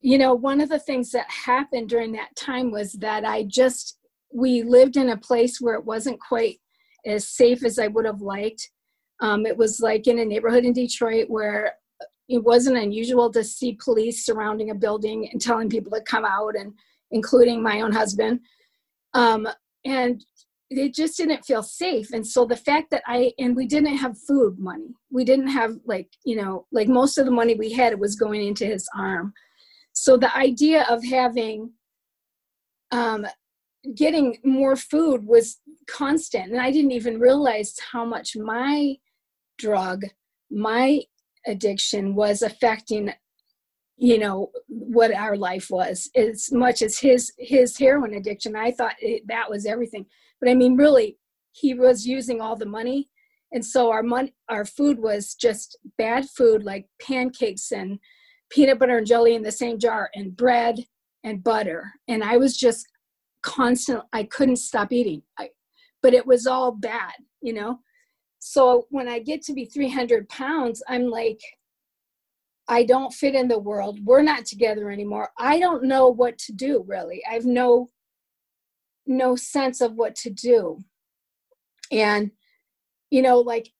you 0.00 0.18
know, 0.18 0.34
one 0.34 0.60
of 0.60 0.68
the 0.68 0.80
things 0.80 1.12
that 1.12 1.30
happened 1.30 1.88
during 1.88 2.12
that 2.12 2.34
time 2.34 2.72
was 2.72 2.94
that 2.94 3.24
I 3.24 3.44
just, 3.44 3.98
we 4.32 4.62
lived 4.62 4.96
in 4.96 5.10
a 5.10 5.16
place 5.16 5.60
where 5.60 5.74
it 5.74 5.84
wasn't 5.84 6.18
quite 6.20 6.58
as 7.06 7.28
safe 7.28 7.64
as 7.64 7.78
I 7.78 7.86
would 7.86 8.06
have 8.06 8.22
liked. 8.22 8.70
Um, 9.20 9.46
it 9.46 9.56
was 9.56 9.78
like 9.78 10.08
in 10.08 10.18
a 10.18 10.24
neighborhood 10.24 10.64
in 10.64 10.72
Detroit 10.72 11.26
where 11.28 11.74
it 12.28 12.42
wasn't 12.42 12.76
unusual 12.76 13.30
to 13.32 13.44
see 13.44 13.78
police 13.82 14.24
surrounding 14.24 14.70
a 14.70 14.74
building 14.74 15.28
and 15.30 15.40
telling 15.40 15.68
people 15.68 15.92
to 15.92 16.00
come 16.02 16.24
out 16.24 16.56
and 16.56 16.72
including 17.10 17.62
my 17.62 17.80
own 17.80 17.92
husband. 17.92 18.40
Um, 19.12 19.46
and 19.84 20.24
it 20.70 20.94
just 20.94 21.16
didn't 21.16 21.44
feel 21.44 21.62
safe. 21.62 22.12
And 22.12 22.26
so 22.26 22.44
the 22.44 22.56
fact 22.56 22.90
that 22.90 23.02
i 23.06 23.32
and 23.38 23.54
we 23.54 23.66
didn't 23.66 23.96
have 23.96 24.18
food 24.18 24.58
money. 24.58 24.94
We 25.10 25.24
didn't 25.24 25.48
have 25.48 25.76
like 25.84 26.08
you 26.24 26.36
know 26.36 26.66
like 26.72 26.88
most 26.88 27.18
of 27.18 27.26
the 27.26 27.30
money 27.30 27.54
we 27.54 27.72
had 27.72 27.92
it 27.92 27.98
was 27.98 28.16
going 28.16 28.44
into 28.46 28.64
his 28.66 28.88
arm. 28.96 29.32
So 29.92 30.16
the 30.16 30.34
idea 30.36 30.86
of 30.88 31.04
having 31.04 31.72
um 32.90 33.26
getting 33.94 34.38
more 34.44 34.76
food 34.76 35.26
was 35.26 35.60
constant. 35.86 36.50
And 36.50 36.60
i 36.60 36.70
didn't 36.70 36.92
even 36.92 37.20
realize 37.20 37.76
how 37.92 38.04
much 38.04 38.36
my 38.36 38.96
drug 39.58 40.04
my 40.50 41.00
addiction 41.46 42.14
was 42.14 42.42
affecting 42.42 43.12
you 43.96 44.18
know 44.18 44.50
what 44.66 45.14
our 45.14 45.36
life 45.36 45.68
was. 45.70 46.10
As 46.16 46.50
much 46.52 46.82
as 46.82 46.98
his 46.98 47.32
his 47.38 47.78
heroin 47.78 48.14
addiction 48.14 48.56
i 48.56 48.70
thought 48.70 48.96
it, 49.00 49.22
that 49.28 49.48
was 49.48 49.66
everything. 49.66 50.06
But 50.40 50.50
i 50.50 50.54
mean 50.54 50.76
really 50.76 51.18
he 51.52 51.74
was 51.74 52.06
using 52.06 52.40
all 52.40 52.56
the 52.56 52.66
money. 52.66 53.08
And 53.52 53.64
so 53.64 53.90
our 53.90 54.02
money 54.02 54.34
our 54.48 54.64
food 54.64 54.98
was 54.98 55.34
just 55.34 55.78
bad 55.96 56.28
food 56.28 56.64
like 56.64 56.86
pancakes 57.00 57.70
and 57.70 57.98
peanut 58.50 58.78
butter 58.78 58.98
and 58.98 59.06
jelly 59.06 59.34
in 59.34 59.42
the 59.42 59.52
same 59.52 59.78
jar 59.78 60.10
and 60.14 60.36
bread 60.36 60.84
and 61.22 61.44
butter. 61.44 61.92
And 62.08 62.24
i 62.24 62.36
was 62.36 62.56
just 62.56 62.86
constant 63.42 64.02
i 64.12 64.24
couldn't 64.24 64.56
stop 64.56 64.92
eating. 64.92 65.22
I, 65.38 65.50
but 66.02 66.14
it 66.14 66.26
was 66.26 66.46
all 66.46 66.72
bad 66.72 67.12
you 67.40 67.52
know 67.52 67.78
so 68.46 68.86
when 68.90 69.08
i 69.08 69.18
get 69.18 69.40
to 69.40 69.54
be 69.54 69.64
300 69.64 70.28
pounds 70.28 70.82
i'm 70.86 71.08
like 71.08 71.40
i 72.68 72.84
don't 72.84 73.14
fit 73.14 73.34
in 73.34 73.48
the 73.48 73.58
world 73.58 73.98
we're 74.04 74.20
not 74.20 74.44
together 74.44 74.90
anymore 74.90 75.30
i 75.38 75.58
don't 75.58 75.82
know 75.82 76.08
what 76.08 76.36
to 76.36 76.52
do 76.52 76.84
really 76.86 77.22
i 77.30 77.32
have 77.32 77.46
no 77.46 77.88
no 79.06 79.34
sense 79.34 79.80
of 79.80 79.94
what 79.94 80.14
to 80.14 80.28
do 80.28 80.78
and 81.90 82.30
you 83.10 83.22
know 83.22 83.38
like 83.38 83.70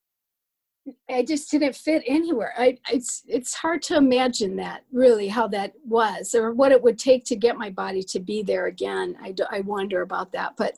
I 1.09 1.23
just 1.23 1.51
didn't 1.51 1.75
fit 1.77 2.03
anywhere. 2.07 2.53
I 2.59 2.77
it's 2.93 3.23
it's 3.27 3.55
hard 3.55 3.81
to 3.85 3.97
imagine 3.97 4.57
that 4.57 4.83
really 4.93 5.29
how 5.29 5.49
that 5.49 5.73
was 5.83 6.35
or 6.35 6.53
what 6.53 6.73
it 6.73 6.83
would 6.83 6.99
take 6.99 7.25
to 7.25 7.37
get 7.37 7.57
my 7.57 7.71
body 7.71 8.03
to 8.03 8.21
be 8.21 8.43
there 8.43 8.67
again. 8.67 9.17
I 9.23 9.35
I 9.51 9.61
wonder 9.61 10.03
about 10.03 10.33
that. 10.33 10.59
But 10.59 10.75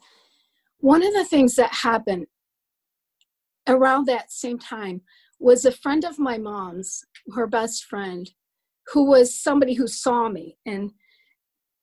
one 0.79 1.05
of 1.05 1.13
the 1.13 1.25
things 1.25 1.57
that 1.57 1.73
happened 1.73 2.29
around 3.69 4.07
that 4.07 4.33
same 4.33 4.59
time 4.59 5.03
was 5.39 5.65
a 5.65 5.73
friend 5.73 6.05
of 6.05 6.19
my 6.19 6.39
mom's, 6.39 7.05
her 7.35 7.47
best 7.47 7.85
friend, 7.85 8.31
who 8.93 9.09
was 9.09 9.41
somebody 9.41 9.75
who 9.75 9.87
saw 9.87 10.29
me 10.29 10.57
and 10.65 10.93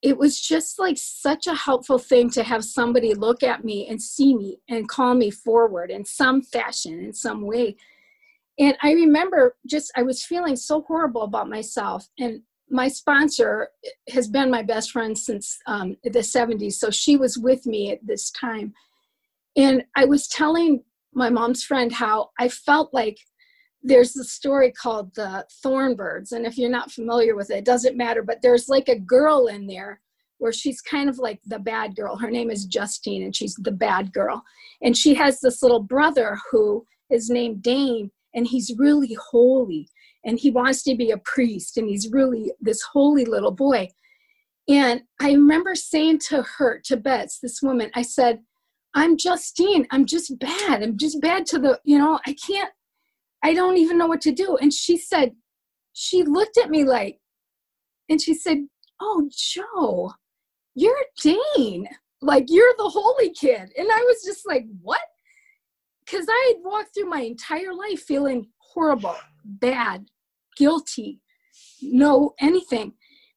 it 0.02 0.18
was 0.18 0.42
just 0.42 0.80
like 0.80 0.98
such 0.98 1.48
a 1.48 1.56
helpful 1.56 1.98
thing 1.98 2.30
to 2.30 2.44
have 2.44 2.66
somebody 2.66 3.14
look 3.14 3.42
at 3.42 3.64
me 3.64 3.88
and 3.88 4.02
see 4.02 4.36
me 4.36 4.60
and 4.70 4.90
call 4.90 5.14
me 5.14 5.32
forward 5.32 5.90
in 5.90 6.04
some 6.04 6.42
fashion 6.42 7.00
in 7.00 7.14
some 7.14 7.46
way 7.46 7.78
and 8.60 8.78
I 8.84 8.92
remember 8.92 9.56
just, 9.66 9.92
I 9.96 10.04
was 10.04 10.24
feeling 10.24 10.56
so 10.56 10.82
horrible 10.82 11.24
about 11.24 11.50
myself. 11.50 12.08
And 12.20 12.42
my 12.70 12.88
sponsor 12.88 13.70
has 14.10 14.28
been 14.28 14.52
my 14.52 14.62
best 14.62 14.92
friend 14.92 15.18
since 15.18 15.58
um, 15.68 15.98
the 16.04 16.20
70s. 16.20 16.74
So 16.74 16.90
she 16.90 17.18
was 17.18 17.38
with 17.38 17.66
me 17.66 17.92
at 17.92 18.06
this 18.06 18.30
time. 18.32 18.74
And 19.56 19.84
I 19.96 20.06
was 20.06 20.28
telling 20.28 20.84
my 21.14 21.30
mom's 21.30 21.64
friend 21.64 21.92
how 21.92 22.30
I 22.40 22.50
felt 22.50 22.94
like 22.94 23.18
there's 23.82 24.16
a 24.16 24.24
story 24.24 24.72
called 24.72 25.14
the 25.16 25.46
Thornbirds. 25.64 26.32
And 26.32 26.46
if 26.46 26.58
you're 26.58 26.70
not 26.70 26.92
familiar 26.92 27.36
with 27.36 27.52
it, 27.52 27.58
it 27.58 27.66
doesn't 27.66 27.98
matter. 27.98 28.24
But 28.24 28.42
there's 28.42 28.70
like 28.70 28.88
a 28.88 29.00
girl 29.00 29.48
in 29.48 29.68
there 29.68 30.00
where 30.38 30.54
she's 30.54 30.82
kind 30.82 31.10
of 31.10 31.20
like 31.20 31.40
the 31.46 31.60
bad 31.60 31.96
girl. 31.96 32.18
Her 32.18 32.32
name 32.32 32.50
is 32.50 32.66
Justine, 32.66 33.24
and 33.24 33.36
she's 33.36 33.56
the 33.56 33.72
bad 33.72 34.14
girl. 34.14 34.44
And 34.82 34.96
she 34.96 35.14
has 35.16 35.40
this 35.40 35.62
little 35.62 35.82
brother 35.82 36.38
who 36.52 36.86
is 37.10 37.30
named 37.30 37.62
Dane 37.62 38.12
and 38.34 38.48
he's 38.48 38.74
really 38.78 39.16
holy 39.32 39.88
and 40.26 40.40
he 40.40 40.50
wants 40.50 40.84
to 40.84 40.96
be 40.96 41.12
a 41.12 41.18
priest 41.18 41.78
and 41.78 41.88
he's 41.88 42.12
really 42.12 42.52
this 42.62 42.82
holy 42.82 43.26
little 43.26 43.52
boy 43.52 43.90
and 44.68 45.02
i 45.20 45.32
remember 45.32 45.76
saying 45.76 46.18
to 46.18 46.42
her 46.58 46.80
to 46.84 46.98
bets 46.98 47.40
this 47.40 47.62
woman 47.62 47.90
i 47.96 48.02
said 48.02 48.40
i'm 48.96 49.18
justine. 49.18 49.88
I'm 49.92 50.06
just 50.06 50.38
bad. 50.40 50.84
I'm 50.84 50.98
just 50.98 51.22
bad 51.22 51.46
to 51.48 51.60
the 51.60 51.80
you 51.84 51.98
know 51.98 52.20
i 52.26 52.36
can't 52.46 52.72
i 53.44 53.54
don't 53.54 53.78
even 53.78 53.98
know 53.98 54.08
what 54.08 54.22
to 54.22 54.32
do. 54.32 54.58
And 54.58 54.74
she 54.74 54.98
said 54.98 55.34
she 55.94 56.24
looked 56.24 56.58
at 56.58 56.70
me 56.70 56.84
like 56.84 57.20
and 58.10 58.22
she 58.22 58.34
said 58.34 58.68
oh 59.02 59.30
joe 59.32 60.14
you're 60.76 61.06
dane. 61.22 61.88
Like 62.22 62.46
you're 62.48 62.74
the 62.78 62.90
holy 62.90 63.32
kid. 63.32 63.72
And 63.78 63.88
i 63.92 64.02
was 64.08 64.24
just 64.24 64.48
like 64.48 64.66
what? 64.82 65.02
Because 66.06 66.26
I 66.30 66.54
had 66.54 66.64
walked 66.64 66.94
through 66.94 67.10
my 67.10 67.22
entire 67.22 67.74
life 67.74 68.02
feeling 68.02 68.48
horrible, 68.58 69.16
bad, 69.46 70.06
guilty, 70.58 71.22
no 71.82 72.34
anything. 72.40 72.94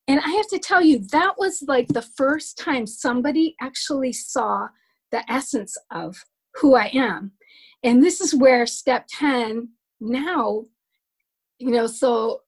And 0.09 0.21
I 0.21 0.31
have 0.31 0.49
to 0.49 0.59
tell 0.59 0.83
you, 0.83 1.01
that 1.11 1.35
was 1.37 1.63
like 1.67 1.89
the 1.89 2.03
first 2.03 2.59
time 2.59 2.87
somebody 2.87 3.57
actually 3.61 4.13
saw 4.13 4.69
the 5.13 5.31
essence 5.31 5.77
of 5.91 6.25
who 6.55 6.75
I 6.75 6.91
am. 6.95 7.33
And 7.83 8.03
this 8.03 8.21
is 8.21 8.35
where 8.35 8.67
step 8.67 9.07
10 9.11 9.69
now, 10.01 10.65
you 11.59 11.71
know, 11.71 11.87
so 11.87 12.41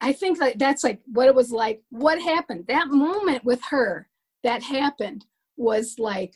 I 0.00 0.12
think 0.12 0.40
like 0.40 0.58
that's 0.58 0.82
like 0.84 1.00
what 1.06 1.28
it 1.28 1.34
was 1.34 1.52
like. 1.52 1.82
What 1.90 2.20
happened? 2.20 2.66
That 2.66 2.88
moment 2.88 3.44
with 3.44 3.60
her 3.70 4.08
that 4.42 4.62
happened 4.62 5.24
was 5.56 5.96
like 5.98 6.34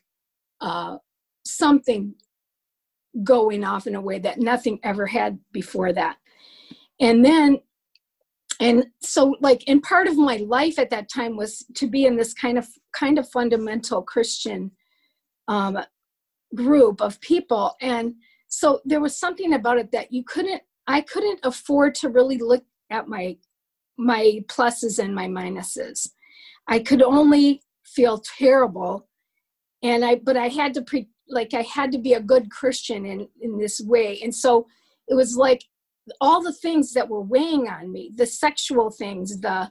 uh, 0.61 0.99
something 1.45 2.15
going 3.25 3.65
off 3.65 3.87
in 3.87 3.95
a 3.95 4.01
way 4.01 4.19
that 4.21 4.39
nothing 4.39 4.79
ever 4.83 5.07
had 5.07 5.39
before 5.53 5.93
that. 5.93 6.17
And 7.01 7.25
then, 7.25 7.59
and 8.61 8.87
so 9.03 9.37
like, 9.41 9.65
and 9.67 9.83
part 9.83 10.07
of 10.07 10.17
my 10.17 10.37
life 10.37 10.79
at 10.79 10.91
that 10.91 11.11
time 11.13 11.37
was 11.37 11.65
to 11.75 11.89
be 11.89 12.07
in 12.07 12.17
this 12.17 12.33
kind 12.33 12.59
of 12.59 12.69
kind 12.93 13.19
of 13.19 13.29
fundamental 13.29 14.03
Christian 14.03 14.71
um, 15.49 15.79
group 16.55 17.01
of 17.01 17.21
people, 17.21 17.77
and 17.81 18.15
so 18.49 18.81
there 18.85 19.01
was 19.01 19.19
something 19.19 19.55
about 19.55 19.79
it 19.79 19.93
that 19.93 20.13
you 20.13 20.25
couldn't, 20.25 20.63
I 20.87 21.01
couldn't 21.01 21.41
afford 21.43 21.95
to 21.97 22.09
really 22.09 22.39
look 22.39 22.65
at 22.91 23.09
my 23.09 23.37
my 23.99 24.41
pluses 24.49 24.99
and 24.99 25.15
my 25.15 25.27
minuses. 25.27 26.11
I 26.69 26.81
could 26.81 27.03
only 27.03 27.63
feel 27.85 28.23
terrible 28.39 29.09
and 29.83 30.05
I 30.05 30.17
but 30.17 30.37
I 30.37 30.49
had 30.49 30.75
to 30.75 30.83
pre, 30.83 31.09
like 31.29 31.55
I 31.55 31.63
had 31.63 31.93
to 31.93 31.99
be 31.99 32.15
a 32.15 32.21
good 32.21 32.51
Christian 32.51 33.07
in 33.07 33.29
in 33.41 33.59
this 33.59 33.81
way. 33.81 34.21
And 34.23 34.35
so 34.35 34.67
it 35.09 35.15
was 35.15 35.37
like 35.37 35.63
all 36.21 36.43
the 36.43 36.53
things 36.53 36.93
that 36.93 37.09
were 37.09 37.21
weighing 37.21 37.69
on 37.69 37.93
me, 37.93 38.13
the 38.15 38.27
sexual 38.27 38.91
things, 38.91 39.41
the 39.41 39.71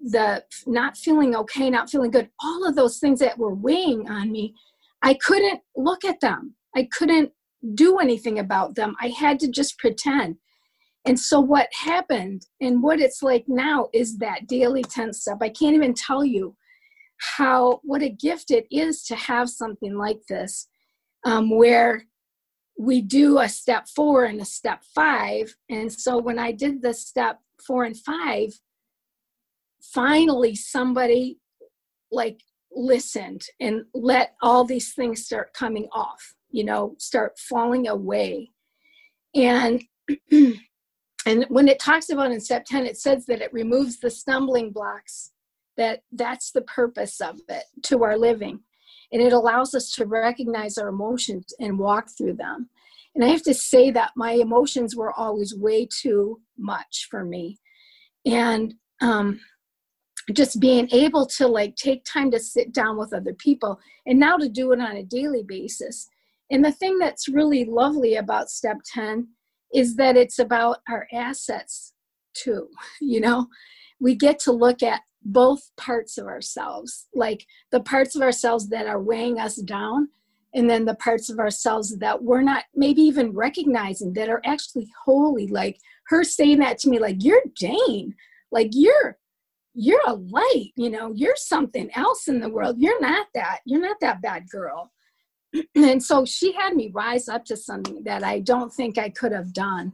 the 0.00 0.44
not 0.66 0.96
feeling 0.96 1.34
okay, 1.34 1.70
not 1.70 1.90
feeling 1.90 2.10
good, 2.10 2.28
all 2.42 2.68
of 2.68 2.76
those 2.76 2.98
things 2.98 3.18
that 3.20 3.38
were 3.38 3.54
weighing 3.54 4.08
on 4.08 4.30
me, 4.30 4.54
I 5.06 5.14
couldn't 5.14 5.60
look 5.76 6.04
at 6.04 6.18
them. 6.20 6.56
I 6.74 6.88
couldn't 6.92 7.30
do 7.74 7.98
anything 7.98 8.40
about 8.40 8.74
them. 8.74 8.96
I 9.00 9.06
had 9.06 9.38
to 9.38 9.48
just 9.48 9.78
pretend. 9.78 10.34
And 11.06 11.18
so 11.18 11.38
what 11.38 11.68
happened 11.72 12.42
and 12.60 12.82
what 12.82 12.98
it's 12.98 13.22
like 13.22 13.44
now 13.46 13.88
is 13.94 14.18
that 14.18 14.48
daily 14.48 14.82
10 14.82 15.12
step. 15.12 15.38
I 15.40 15.50
can't 15.50 15.76
even 15.76 15.94
tell 15.94 16.24
you 16.24 16.56
how 17.36 17.78
what 17.84 18.02
a 18.02 18.08
gift 18.08 18.50
it 18.50 18.66
is 18.68 19.04
to 19.04 19.14
have 19.14 19.48
something 19.48 19.94
like 19.94 20.18
this 20.28 20.66
um, 21.24 21.56
where 21.56 22.02
we 22.76 23.00
do 23.00 23.38
a 23.38 23.48
step 23.48 23.86
four 23.94 24.24
and 24.24 24.40
a 24.40 24.44
step 24.44 24.82
five. 24.92 25.54
And 25.70 25.92
so 25.92 26.18
when 26.18 26.40
I 26.40 26.50
did 26.50 26.82
the 26.82 26.92
step 26.92 27.38
four 27.64 27.84
and 27.84 27.96
five, 27.96 28.48
finally 29.80 30.56
somebody 30.56 31.38
like 32.10 32.40
listened 32.76 33.42
and 33.60 33.84
let 33.94 34.34
all 34.42 34.64
these 34.64 34.92
things 34.92 35.24
start 35.24 35.54
coming 35.54 35.88
off, 35.92 36.34
you 36.50 36.64
know, 36.64 36.94
start 36.98 37.38
falling 37.38 37.88
away. 37.88 38.50
And 39.34 39.82
and 40.30 41.44
when 41.48 41.68
it 41.68 41.80
talks 41.80 42.10
about 42.10 42.30
in 42.30 42.40
step 42.40 42.64
10, 42.66 42.86
it 42.86 42.98
says 42.98 43.26
that 43.26 43.40
it 43.40 43.52
removes 43.52 43.98
the 43.98 44.10
stumbling 44.10 44.70
blocks, 44.70 45.32
that 45.76 46.02
that's 46.12 46.52
the 46.52 46.62
purpose 46.62 47.20
of 47.20 47.40
it 47.48 47.64
to 47.84 48.04
our 48.04 48.16
living 48.16 48.60
and 49.12 49.22
it 49.22 49.32
allows 49.32 49.74
us 49.74 49.92
to 49.92 50.06
recognize 50.06 50.78
our 50.78 50.88
emotions 50.88 51.52
and 51.60 51.78
walk 51.78 52.08
through 52.10 52.34
them. 52.34 52.68
And 53.14 53.24
I 53.24 53.28
have 53.28 53.42
to 53.42 53.54
say 53.54 53.90
that 53.92 54.12
my 54.16 54.32
emotions 54.32 54.94
were 54.94 55.12
always 55.12 55.54
way 55.54 55.86
too 55.86 56.40
much 56.58 57.08
for 57.10 57.24
me. 57.24 57.58
And 58.26 58.74
um, 59.00 59.40
just 60.32 60.60
being 60.60 60.88
able 60.92 61.26
to 61.26 61.46
like 61.46 61.76
take 61.76 62.04
time 62.04 62.30
to 62.32 62.40
sit 62.40 62.72
down 62.72 62.96
with 62.96 63.12
other 63.12 63.34
people 63.34 63.78
and 64.06 64.18
now 64.18 64.36
to 64.36 64.48
do 64.48 64.72
it 64.72 64.80
on 64.80 64.96
a 64.96 65.02
daily 65.02 65.42
basis. 65.42 66.08
And 66.50 66.64
the 66.64 66.72
thing 66.72 66.98
that's 66.98 67.28
really 67.28 67.64
lovely 67.64 68.16
about 68.16 68.50
step 68.50 68.78
10 68.92 69.28
is 69.74 69.96
that 69.96 70.16
it's 70.16 70.38
about 70.38 70.78
our 70.88 71.06
assets 71.12 71.92
too. 72.34 72.68
You 73.00 73.20
know, 73.20 73.46
we 74.00 74.14
get 74.14 74.38
to 74.40 74.52
look 74.52 74.82
at 74.82 75.02
both 75.26 75.70
parts 75.76 76.18
of 76.18 76.26
ourselves 76.26 77.08
like 77.12 77.44
the 77.72 77.80
parts 77.80 78.14
of 78.14 78.22
ourselves 78.22 78.68
that 78.68 78.86
are 78.86 79.02
weighing 79.02 79.40
us 79.40 79.56
down 79.56 80.08
and 80.54 80.70
then 80.70 80.84
the 80.84 80.94
parts 80.94 81.28
of 81.28 81.40
ourselves 81.40 81.98
that 81.98 82.22
we're 82.22 82.42
not 82.42 82.64
maybe 82.76 83.02
even 83.02 83.32
recognizing 83.32 84.12
that 84.12 84.28
are 84.28 84.40
actually 84.44 84.88
holy 85.04 85.48
like 85.48 85.78
her 86.06 86.22
saying 86.22 86.60
that 86.60 86.78
to 86.78 86.88
me 86.88 87.00
like 87.00 87.16
you're 87.24 87.42
Dane 87.58 88.14
like 88.52 88.70
you're 88.72 89.18
you're 89.78 90.00
a 90.06 90.14
light, 90.14 90.72
you 90.74 90.88
know, 90.88 91.12
you're 91.14 91.36
something 91.36 91.90
else 91.94 92.28
in 92.28 92.40
the 92.40 92.48
world. 92.48 92.76
You're 92.78 93.00
not 93.00 93.26
that. 93.34 93.58
You're 93.66 93.80
not 93.80 93.98
that 94.00 94.22
bad 94.22 94.48
girl. 94.48 94.90
and 95.74 96.02
so 96.02 96.24
she 96.24 96.52
had 96.52 96.74
me 96.74 96.90
rise 96.94 97.28
up 97.28 97.44
to 97.44 97.56
something 97.56 98.02
that 98.04 98.24
I 98.24 98.40
don't 98.40 98.72
think 98.72 98.96
I 98.96 99.10
could 99.10 99.32
have 99.32 99.52
done. 99.52 99.92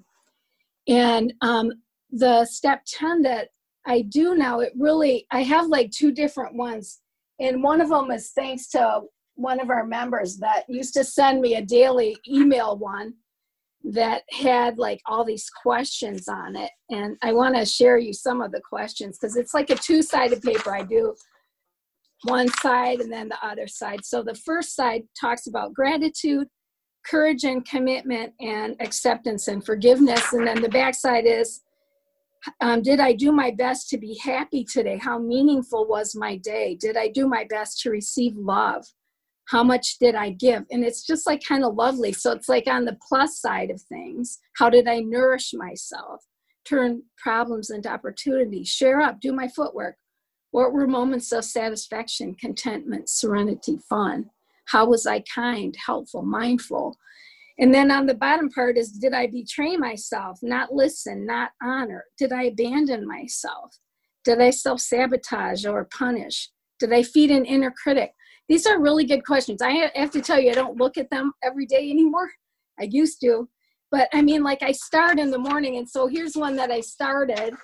And 0.86 1.34
um, 1.40 1.72
the 2.12 2.44
step 2.44 2.82
10 2.86 3.22
that 3.22 3.48
I 3.84 4.02
do 4.02 4.36
now, 4.36 4.60
it 4.60 4.72
really, 4.78 5.26
I 5.32 5.42
have 5.42 5.66
like 5.66 5.90
two 5.90 6.12
different 6.12 6.54
ones. 6.54 7.00
And 7.40 7.60
one 7.60 7.80
of 7.80 7.88
them 7.88 8.12
is 8.12 8.30
thanks 8.30 8.68
to 8.68 9.00
one 9.34 9.58
of 9.58 9.68
our 9.68 9.84
members 9.84 10.38
that 10.38 10.62
used 10.68 10.94
to 10.94 11.02
send 11.02 11.40
me 11.40 11.56
a 11.56 11.62
daily 11.62 12.16
email 12.28 12.78
one 12.78 13.14
that 13.84 14.22
had 14.30 14.78
like 14.78 15.00
all 15.06 15.24
these 15.24 15.50
questions 15.50 16.28
on 16.28 16.56
it. 16.56 16.70
And 16.90 17.16
I 17.22 17.32
want 17.32 17.56
to 17.56 17.64
share 17.64 17.98
you 17.98 18.12
some 18.12 18.40
of 18.40 18.52
the 18.52 18.60
questions 18.60 19.18
because 19.18 19.36
it's 19.36 19.54
like 19.54 19.70
a 19.70 19.74
two 19.74 20.02
sided 20.02 20.42
paper. 20.42 20.74
I 20.74 20.82
do 20.82 21.14
one 22.24 22.48
side 22.60 23.00
and 23.00 23.12
then 23.12 23.28
the 23.28 23.44
other 23.44 23.66
side. 23.66 24.04
So 24.04 24.22
the 24.22 24.34
first 24.34 24.76
side 24.76 25.02
talks 25.20 25.46
about 25.46 25.74
gratitude, 25.74 26.46
courage 27.04 27.44
and 27.44 27.64
commitment, 27.66 28.32
and 28.40 28.76
acceptance 28.80 29.48
and 29.48 29.64
forgiveness. 29.64 30.32
And 30.32 30.46
then 30.46 30.62
the 30.62 30.68
back 30.68 30.94
side 30.94 31.26
is 31.26 31.62
um, 32.60 32.82
did 32.82 33.00
I 33.00 33.12
do 33.12 33.32
my 33.32 33.52
best 33.52 33.88
to 33.90 33.98
be 33.98 34.18
happy 34.22 34.64
today? 34.64 34.98
How 34.98 35.18
meaningful 35.18 35.86
was 35.86 36.14
my 36.14 36.36
day? 36.36 36.76
Did 36.80 36.96
I 36.96 37.08
do 37.08 37.28
my 37.28 37.44
best 37.48 37.80
to 37.82 37.90
receive 37.90 38.36
love? 38.36 38.84
How 39.52 39.62
much 39.62 39.98
did 39.98 40.14
I 40.14 40.30
give? 40.30 40.64
And 40.70 40.82
it's 40.82 41.06
just 41.06 41.26
like 41.26 41.44
kind 41.44 41.62
of 41.62 41.74
lovely. 41.74 42.10
So 42.12 42.32
it's 42.32 42.48
like 42.48 42.66
on 42.66 42.86
the 42.86 42.96
plus 43.06 43.38
side 43.38 43.70
of 43.70 43.82
things. 43.82 44.38
How 44.56 44.70
did 44.70 44.88
I 44.88 45.00
nourish 45.00 45.52
myself? 45.52 46.24
Turn 46.64 47.02
problems 47.18 47.68
into 47.68 47.90
opportunities, 47.90 48.68
share 48.68 49.02
up, 49.02 49.20
do 49.20 49.30
my 49.30 49.48
footwork. 49.48 49.96
What 50.52 50.72
were 50.72 50.86
moments 50.86 51.30
of 51.32 51.44
satisfaction, 51.44 52.34
contentment, 52.34 53.10
serenity, 53.10 53.76
fun? 53.90 54.30
How 54.68 54.86
was 54.86 55.06
I 55.06 55.20
kind, 55.20 55.76
helpful, 55.84 56.22
mindful? 56.22 56.96
And 57.58 57.74
then 57.74 57.90
on 57.90 58.06
the 58.06 58.14
bottom 58.14 58.48
part 58.48 58.78
is 58.78 58.90
Did 58.92 59.12
I 59.12 59.26
betray 59.26 59.76
myself, 59.76 60.38
not 60.40 60.72
listen, 60.72 61.26
not 61.26 61.50
honor? 61.62 62.04
Did 62.16 62.32
I 62.32 62.44
abandon 62.44 63.06
myself? 63.06 63.76
Did 64.24 64.40
I 64.40 64.48
self 64.48 64.80
sabotage 64.80 65.66
or 65.66 65.84
punish? 65.84 66.48
Did 66.78 66.90
I 66.94 67.02
feed 67.02 67.30
an 67.30 67.44
inner 67.44 67.70
critic? 67.70 68.14
These 68.48 68.66
are 68.66 68.80
really 68.80 69.04
good 69.04 69.24
questions. 69.24 69.62
I 69.62 69.90
have 69.94 70.10
to 70.10 70.20
tell 70.20 70.40
you, 70.40 70.50
I 70.50 70.54
don't 70.54 70.76
look 70.76 70.98
at 70.98 71.10
them 71.10 71.32
every 71.42 71.66
day 71.66 71.90
anymore. 71.90 72.30
I 72.80 72.84
used 72.84 73.20
to. 73.22 73.48
But 73.90 74.08
I 74.12 74.22
mean, 74.22 74.42
like 74.42 74.62
I 74.62 74.72
start 74.72 75.18
in 75.18 75.30
the 75.30 75.38
morning, 75.38 75.76
and 75.76 75.88
so 75.88 76.06
here's 76.06 76.34
one 76.34 76.56
that 76.56 76.70
I 76.70 76.80
started 76.80 77.54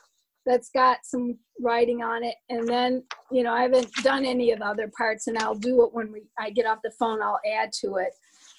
that's 0.45 0.71
got 0.71 0.99
some 1.05 1.39
writing 1.61 2.03
on 2.03 2.25
it. 2.25 2.35
And 2.49 2.67
then, 2.67 3.03
you 3.31 3.43
know, 3.43 3.53
I 3.53 3.63
haven't 3.63 3.93
done 4.03 4.25
any 4.25 4.51
of 4.53 4.61
the 4.61 4.67
other 4.67 4.91
parts, 4.97 5.27
and 5.27 5.39
I'll 5.39 5.55
do 5.55 5.85
it 5.85 5.93
when 5.93 6.13
we 6.13 6.23
I 6.39 6.51
get 6.51 6.67
off 6.67 6.79
the 6.85 6.93
phone, 6.99 7.23
I'll 7.23 7.41
add 7.59 7.73
to 7.81 7.97
it. 7.97 8.11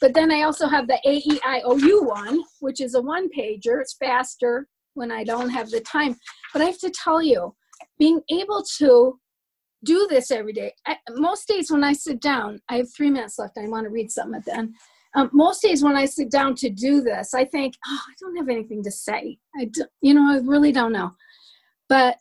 But 0.01 0.13
then 0.13 0.31
I 0.31 0.43
also 0.43 0.67
have 0.67 0.87
the 0.87 0.99
AEIOU 1.05 2.05
one, 2.05 2.43
which 2.59 2.79
is 2.79 2.95
a 2.95 3.01
one 3.01 3.27
pager. 3.29 3.81
It's 3.81 3.95
faster 3.97 4.67
when 4.93 5.11
I 5.11 5.23
don't 5.23 5.49
have 5.49 5.69
the 5.69 5.81
time. 5.81 6.15
But 6.53 6.61
I 6.61 6.65
have 6.65 6.79
to 6.79 6.91
tell 6.91 7.21
you, 7.21 7.55
being 7.97 8.21
able 8.29 8.63
to 8.77 9.19
do 9.83 10.07
this 10.09 10.31
every 10.31 10.53
day. 10.53 10.73
I, 10.85 10.97
most 11.11 11.47
days 11.47 11.71
when 11.71 11.83
I 11.83 11.93
sit 11.93 12.21
down, 12.21 12.59
I 12.69 12.77
have 12.77 12.93
three 12.93 13.09
minutes 13.09 13.39
left. 13.39 13.57
I 13.57 13.67
want 13.67 13.85
to 13.85 13.91
read 13.91 14.11
something 14.11 14.35
at 14.35 14.45
the 14.45 14.55
end. 14.55 14.75
Um, 15.15 15.29
most 15.33 15.61
days 15.61 15.83
when 15.83 15.95
I 15.95 16.05
sit 16.05 16.29
down 16.29 16.55
to 16.55 16.69
do 16.69 17.01
this, 17.01 17.33
I 17.33 17.45
think, 17.45 17.75
oh, 17.87 17.99
I 18.07 18.13
don't 18.19 18.35
have 18.37 18.49
anything 18.49 18.83
to 18.83 18.91
say. 18.91 19.39
I, 19.59 19.65
do, 19.65 19.85
you 20.01 20.13
know, 20.13 20.31
I 20.31 20.37
really 20.37 20.71
don't 20.71 20.93
know. 20.93 21.11
But 21.87 22.17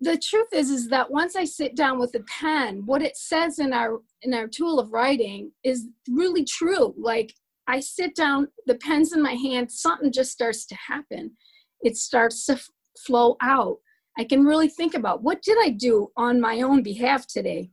the 0.00 0.18
truth 0.18 0.48
is, 0.52 0.70
is 0.70 0.88
that 0.88 1.10
once 1.10 1.34
I 1.34 1.44
sit 1.44 1.74
down 1.74 1.98
with 1.98 2.14
a 2.14 2.20
pen, 2.20 2.82
what 2.84 3.02
it 3.02 3.16
says 3.16 3.58
in 3.58 3.72
our 3.72 4.00
in 4.22 4.34
our 4.34 4.46
tool 4.46 4.78
of 4.78 4.92
writing 4.92 5.52
is 5.64 5.88
really 6.08 6.44
true. 6.44 6.94
Like 6.98 7.34
I 7.66 7.80
sit 7.80 8.14
down, 8.14 8.48
the 8.66 8.74
pen's 8.74 9.12
in 9.12 9.22
my 9.22 9.32
hand, 9.32 9.72
something 9.72 10.12
just 10.12 10.32
starts 10.32 10.66
to 10.66 10.74
happen. 10.74 11.32
It 11.80 11.96
starts 11.96 12.44
to 12.46 12.54
f- 12.54 12.68
flow 13.06 13.36
out. 13.40 13.78
I 14.18 14.24
can 14.24 14.44
really 14.44 14.68
think 14.68 14.94
about 14.94 15.22
what 15.22 15.42
did 15.42 15.58
I 15.60 15.70
do 15.70 16.08
on 16.16 16.40
my 16.40 16.60
own 16.60 16.82
behalf 16.82 17.26
today? 17.26 17.70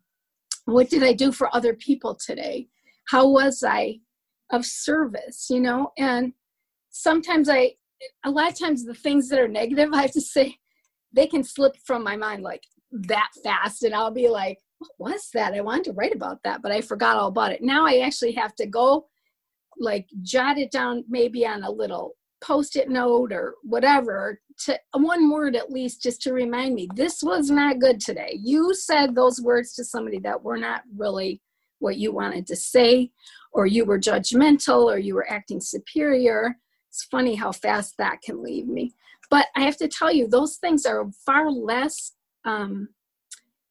What 0.65 0.89
did 0.89 1.03
I 1.03 1.13
do 1.13 1.31
for 1.31 1.53
other 1.55 1.73
people 1.73 2.15
today? 2.15 2.67
How 3.09 3.27
was 3.27 3.63
I 3.63 3.99
of 4.51 4.65
service, 4.65 5.47
you 5.49 5.59
know? 5.59 5.91
And 5.97 6.33
sometimes 6.89 7.49
I, 7.49 7.73
a 8.25 8.31
lot 8.31 8.51
of 8.51 8.57
times 8.57 8.85
the 8.85 8.93
things 8.93 9.29
that 9.29 9.39
are 9.39 9.47
negative, 9.47 9.89
I 9.93 10.03
have 10.03 10.11
to 10.11 10.21
say, 10.21 10.57
they 11.13 11.27
can 11.27 11.43
slip 11.43 11.75
from 11.85 12.03
my 12.03 12.15
mind 12.15 12.43
like 12.43 12.63
that 12.91 13.29
fast. 13.43 13.83
And 13.83 13.93
I'll 13.93 14.11
be 14.11 14.29
like, 14.29 14.57
what 14.79 14.91
was 14.97 15.29
that? 15.33 15.53
I 15.53 15.61
wanted 15.61 15.85
to 15.85 15.93
write 15.93 16.15
about 16.15 16.39
that, 16.43 16.61
but 16.61 16.71
I 16.71 16.81
forgot 16.81 17.17
all 17.17 17.27
about 17.27 17.51
it. 17.51 17.61
Now 17.61 17.85
I 17.85 17.99
actually 17.99 18.31
have 18.33 18.55
to 18.55 18.65
go 18.65 19.07
like 19.77 20.07
jot 20.21 20.57
it 20.57 20.71
down 20.71 21.03
maybe 21.07 21.45
on 21.45 21.63
a 21.63 21.71
little 21.71 22.15
post-it 22.41 22.89
note 22.89 23.31
or 23.31 23.55
whatever 23.63 24.39
to 24.57 24.77
one 24.93 25.29
word 25.29 25.55
at 25.55 25.71
least 25.71 26.01
just 26.01 26.21
to 26.21 26.33
remind 26.33 26.75
me 26.75 26.87
this 26.95 27.23
was 27.23 27.49
not 27.49 27.79
good 27.79 27.99
today. 27.99 28.37
You 28.41 28.73
said 28.73 29.15
those 29.15 29.41
words 29.41 29.73
to 29.75 29.83
somebody 29.83 30.19
that 30.19 30.43
were 30.43 30.57
not 30.57 30.83
really 30.95 31.41
what 31.79 31.97
you 31.97 32.11
wanted 32.11 32.45
to 32.47 32.55
say 32.55 33.11
or 33.53 33.65
you 33.65 33.85
were 33.85 33.99
judgmental 33.99 34.85
or 34.85 34.97
you 34.97 35.15
were 35.15 35.29
acting 35.31 35.59
superior. 35.59 36.57
It's 36.89 37.03
funny 37.05 37.35
how 37.35 37.51
fast 37.51 37.95
that 37.97 38.21
can 38.21 38.43
leave 38.43 38.67
me. 38.67 38.93
But 39.29 39.47
i 39.55 39.61
have 39.61 39.77
to 39.77 39.87
tell 39.87 40.11
you 40.11 40.27
those 40.27 40.57
things 40.57 40.85
are 40.85 41.09
far 41.25 41.49
less 41.49 42.13
um, 42.45 42.89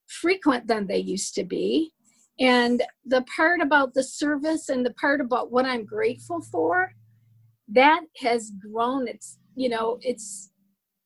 frequent 0.07 0.67
than 0.67 0.87
they 0.87 0.97
used 0.97 1.35
to 1.35 1.43
be. 1.43 1.93
And 2.39 2.81
the 3.05 3.23
part 3.35 3.61
about 3.61 3.93
the 3.93 4.03
service 4.03 4.69
and 4.69 4.85
the 4.85 4.93
part 4.93 5.21
about 5.21 5.51
what 5.51 5.65
i'm 5.65 5.85
grateful 5.85 6.41
for 6.41 6.91
that 7.71 8.01
has 8.21 8.51
grown. 8.51 9.07
It's 9.07 9.37
you 9.55 9.69
know 9.69 9.99
it's 10.01 10.51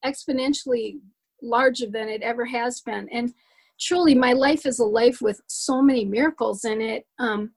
exponentially 0.06 1.00
larger 1.42 1.88
than 1.88 2.10
it 2.10 2.22
ever 2.22 2.46
has 2.46 2.82
been. 2.82 3.08
And 3.12 3.34
truly 3.80 4.16
my 4.16 4.34
life 4.34 4.66
is 4.66 4.80
a 4.80 4.86
life 4.86 5.22
with 5.22 5.42
so 5.48 5.82
many 5.82 6.06
miracles 6.06 6.66
in 6.66 6.82
it. 6.82 7.06
Um 7.20 7.52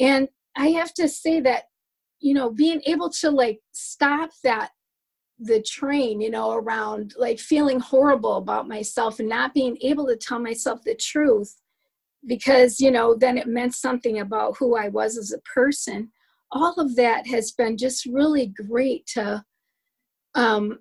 and 0.00 0.28
i 0.56 0.68
have 0.68 0.92
to 0.94 1.08
say 1.08 1.40
that 1.40 1.64
you 2.20 2.34
know 2.34 2.50
being 2.50 2.82
able 2.86 3.10
to 3.10 3.30
like 3.30 3.60
stop 3.72 4.30
that 4.42 4.70
the 5.38 5.62
train 5.62 6.20
you 6.20 6.30
know 6.30 6.52
around 6.52 7.14
like 7.18 7.38
feeling 7.38 7.78
horrible 7.78 8.36
about 8.36 8.68
myself 8.68 9.20
and 9.20 9.28
not 9.28 9.52
being 9.52 9.76
able 9.82 10.06
to 10.06 10.16
tell 10.16 10.38
myself 10.38 10.82
the 10.84 10.94
truth 10.94 11.60
because 12.26 12.80
you 12.80 12.90
know 12.90 13.14
then 13.14 13.36
it 13.36 13.46
meant 13.46 13.74
something 13.74 14.20
about 14.20 14.56
who 14.58 14.76
i 14.76 14.88
was 14.88 15.18
as 15.18 15.32
a 15.32 15.40
person 15.40 16.10
all 16.52 16.74
of 16.78 16.96
that 16.96 17.26
has 17.26 17.52
been 17.52 17.76
just 17.76 18.06
really 18.06 18.52
great 18.68 19.06
to 19.14 19.44
um, 20.34 20.78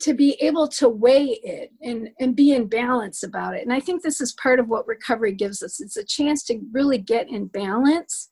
to 0.00 0.14
be 0.14 0.32
able 0.40 0.66
to 0.66 0.88
weigh 0.88 1.38
it 1.44 1.70
and, 1.80 2.08
and 2.18 2.34
be 2.34 2.52
in 2.52 2.66
balance 2.66 3.22
about 3.22 3.54
it. 3.54 3.62
And 3.62 3.72
I 3.72 3.78
think 3.78 4.02
this 4.02 4.20
is 4.20 4.34
part 4.42 4.58
of 4.58 4.68
what 4.68 4.86
recovery 4.86 5.32
gives 5.32 5.62
us. 5.62 5.80
It's 5.80 5.96
a 5.96 6.04
chance 6.04 6.42
to 6.44 6.60
really 6.72 6.98
get 6.98 7.30
in 7.30 7.46
balance 7.46 8.28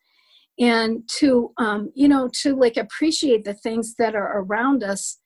and 0.59 1.07
to, 1.19 1.53
um, 1.57 1.91
you 1.95 2.09
know, 2.09 2.29
to 2.41 2.55
like 2.55 2.75
appreciate 2.75 3.45
the 3.45 3.53
things 3.53 3.95
that 3.95 4.15
are 4.15 4.41
around 4.41 4.83
us. 4.83 5.19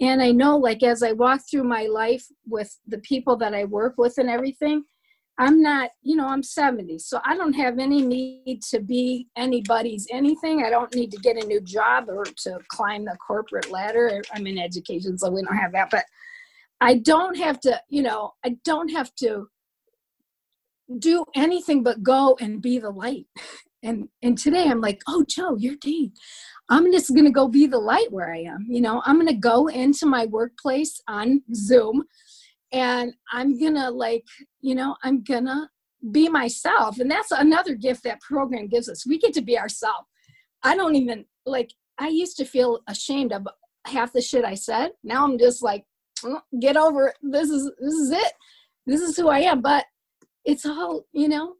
And 0.00 0.20
I 0.20 0.32
know, 0.32 0.56
like, 0.56 0.82
as 0.82 1.04
I 1.04 1.12
walk 1.12 1.42
through 1.48 1.64
my 1.64 1.84
life 1.86 2.26
with 2.44 2.76
the 2.88 2.98
people 2.98 3.36
that 3.36 3.54
I 3.54 3.64
work 3.64 3.94
with 3.96 4.18
and 4.18 4.28
everything, 4.28 4.82
I'm 5.38 5.60
not, 5.60 5.90
you 6.02 6.14
know, 6.14 6.28
I'm 6.28 6.44
70, 6.44 6.98
so 6.98 7.20
I 7.24 7.36
don't 7.36 7.54
have 7.54 7.78
any 7.80 8.02
need 8.02 8.62
to 8.70 8.80
be 8.80 9.28
anybody's 9.36 10.06
anything. 10.12 10.62
I 10.64 10.70
don't 10.70 10.94
need 10.94 11.10
to 11.10 11.18
get 11.18 11.42
a 11.42 11.46
new 11.46 11.60
job 11.60 12.08
or 12.08 12.24
to 12.24 12.58
climb 12.68 13.04
the 13.04 13.16
corporate 13.16 13.70
ladder. 13.70 14.22
I'm 14.32 14.46
in 14.46 14.58
education, 14.58 15.18
so 15.18 15.30
we 15.30 15.42
don't 15.42 15.56
have 15.56 15.72
that. 15.72 15.90
But 15.90 16.04
I 16.80 16.94
don't 16.98 17.36
have 17.36 17.58
to, 17.60 17.80
you 17.88 18.02
know, 18.02 18.34
I 18.44 18.56
don't 18.64 18.90
have 18.90 19.12
to 19.16 19.48
do 20.98 21.24
anything 21.34 21.82
but 21.82 22.02
go 22.02 22.36
and 22.40 22.62
be 22.62 22.78
the 22.78 22.90
light. 22.90 23.26
And 23.82 24.08
and 24.22 24.38
today 24.38 24.68
I'm 24.68 24.80
like, 24.80 25.00
oh 25.08 25.24
Joe, 25.28 25.56
you're 25.56 25.76
Dane. 25.76 26.12
I'm 26.70 26.90
just 26.92 27.14
gonna 27.14 27.30
go 27.30 27.48
be 27.48 27.66
the 27.66 27.78
light 27.78 28.10
where 28.10 28.32
I 28.32 28.40
am. 28.40 28.66
You 28.68 28.80
know, 28.80 29.02
I'm 29.04 29.18
gonna 29.18 29.34
go 29.34 29.66
into 29.68 30.06
my 30.06 30.26
workplace 30.26 31.00
on 31.08 31.42
Zoom 31.54 32.04
and 32.74 33.14
i'm 33.32 33.58
gonna 33.58 33.90
like 33.90 34.24
you 34.60 34.74
know 34.74 34.96
i'm 35.02 35.22
gonna 35.22 35.70
be 36.12 36.28
myself. 36.28 36.98
And 36.98 37.10
that's 37.10 37.30
another 37.30 37.74
gift 37.74 38.02
that 38.04 38.20
program 38.20 38.68
gives 38.68 38.90
us. 38.90 39.06
We 39.06 39.18
get 39.18 39.32
to 39.34 39.42
be 39.42 39.58
ourselves 39.58 40.06
i 40.62 40.76
don't 40.76 40.96
even 40.96 41.24
like 41.46 41.72
i 41.98 42.08
used 42.08 42.36
to 42.38 42.44
feel 42.44 42.80
ashamed 42.88 43.32
of 43.32 43.46
half 43.86 44.12
the 44.12 44.20
shit 44.20 44.44
i 44.44 44.54
said. 44.54 44.90
Now 45.02 45.24
i'm 45.24 45.38
just 45.38 45.62
like 45.62 45.84
oh, 46.24 46.40
get 46.60 46.76
over 46.76 47.08
it. 47.08 47.16
This 47.22 47.48
is 47.48 47.70
this 47.80 47.94
is 47.94 48.10
it. 48.10 48.32
This 48.86 49.00
is 49.00 49.16
who 49.16 49.28
i 49.28 49.38
am. 49.38 49.62
But 49.62 49.84
it's 50.44 50.66
all 50.66 51.06
you 51.12 51.28
know 51.28 51.54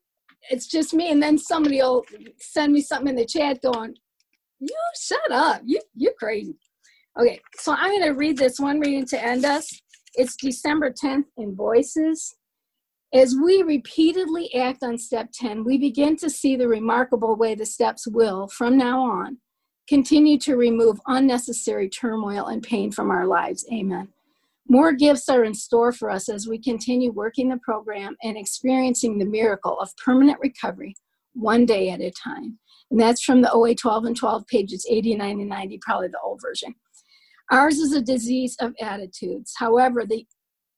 it's 0.51 0.67
just 0.67 0.93
me. 0.93 1.11
And 1.11 1.23
then 1.23 1.39
somebody 1.39 1.79
will 1.79 2.05
send 2.39 2.73
me 2.73 2.83
something 2.83 3.09
in 3.09 3.17
the 3.17 3.25
chat 3.25 3.63
going 3.63 3.95
you 4.61 4.77
shut 5.01 5.31
up. 5.31 5.63
You 5.65 5.81
you're 5.95 6.15
crazy. 6.19 6.59
Okay 7.19 7.41
so 7.59 7.75
i'm 7.79 8.03
to 8.03 8.11
read 8.11 8.37
this 8.37 8.59
one 8.59 8.81
reading 8.81 9.07
to 9.07 9.25
end 9.25 9.45
us 9.45 9.81
It's 10.17 10.37
December 10.37 10.93
10th 10.93 11.25
in 11.37 11.57
Voices. 11.57 12.37
As 13.13 13.35
we 13.37 13.63
repeatedly 13.63 14.53
act 14.55 14.83
on 14.83 14.97
step 14.97 15.31
10, 15.33 15.65
we 15.65 15.77
begin 15.77 16.17
to 16.19 16.31
see 16.31 16.55
the 16.57 16.69
remarkable 16.69 17.37
way 17.37 17.55
the 17.55 17.67
steps 17.67 18.07
will, 18.07 18.47
from 18.49 18.77
now 18.77 19.01
on, 19.01 19.39
continue 19.89 20.39
to 20.39 20.57
remove 20.57 21.01
unnecessary 21.07 21.89
turmoil 21.89 22.47
and 22.47 22.63
pain 22.63 22.93
from 22.93 23.11
our 23.11 23.27
lives. 23.27 23.67
Amen. 23.73 24.09
More 24.69 24.93
gifts 24.93 25.29
are 25.29 25.45
in 25.45 25.55
store 25.55 25.93
for 25.93 26.11
us 26.11 26.29
as 26.29 26.49
we 26.49 26.59
continue 26.59 27.13
working 27.13 27.49
the 27.49 27.59
program 27.59 28.17
and 28.23 28.37
experiencing 28.37 29.19
the 29.19 29.27
miracle 29.27 29.79
of 29.81 29.97
permanent 29.97 30.39
recovery 30.41 30.95
one 31.35 31.67
day 31.67 31.91
at 31.91 32.01
a 32.01 32.13
time. 32.13 32.59
And 32.91 33.01
that's 33.01 33.23
from 33.23 33.43
the 33.43 33.53
OA 33.53 33.75
12 33.75 34.05
and 34.07 34.17
12 34.17 34.47
pages 34.47 34.87
89 34.89 35.41
and 35.41 35.49
90, 35.49 35.79
probably 35.83 36.09
the 36.09 36.21
old 36.25 36.41
version. 36.41 36.75
Ours 37.51 37.79
is 37.79 37.93
a 37.93 38.03
disease 38.03 38.57
of 38.61 38.75
attitudes. 38.81 39.55
However, 39.59 40.05
the 40.07 40.27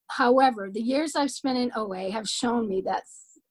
however, 0.09 0.69
the 0.71 0.81
years 0.81 1.15
I've 1.15 1.31
spent 1.31 1.57
in 1.57 1.71
OA 1.75 2.11
have 2.11 2.27
shown 2.27 2.67
me 2.67 2.81
that 2.85 3.03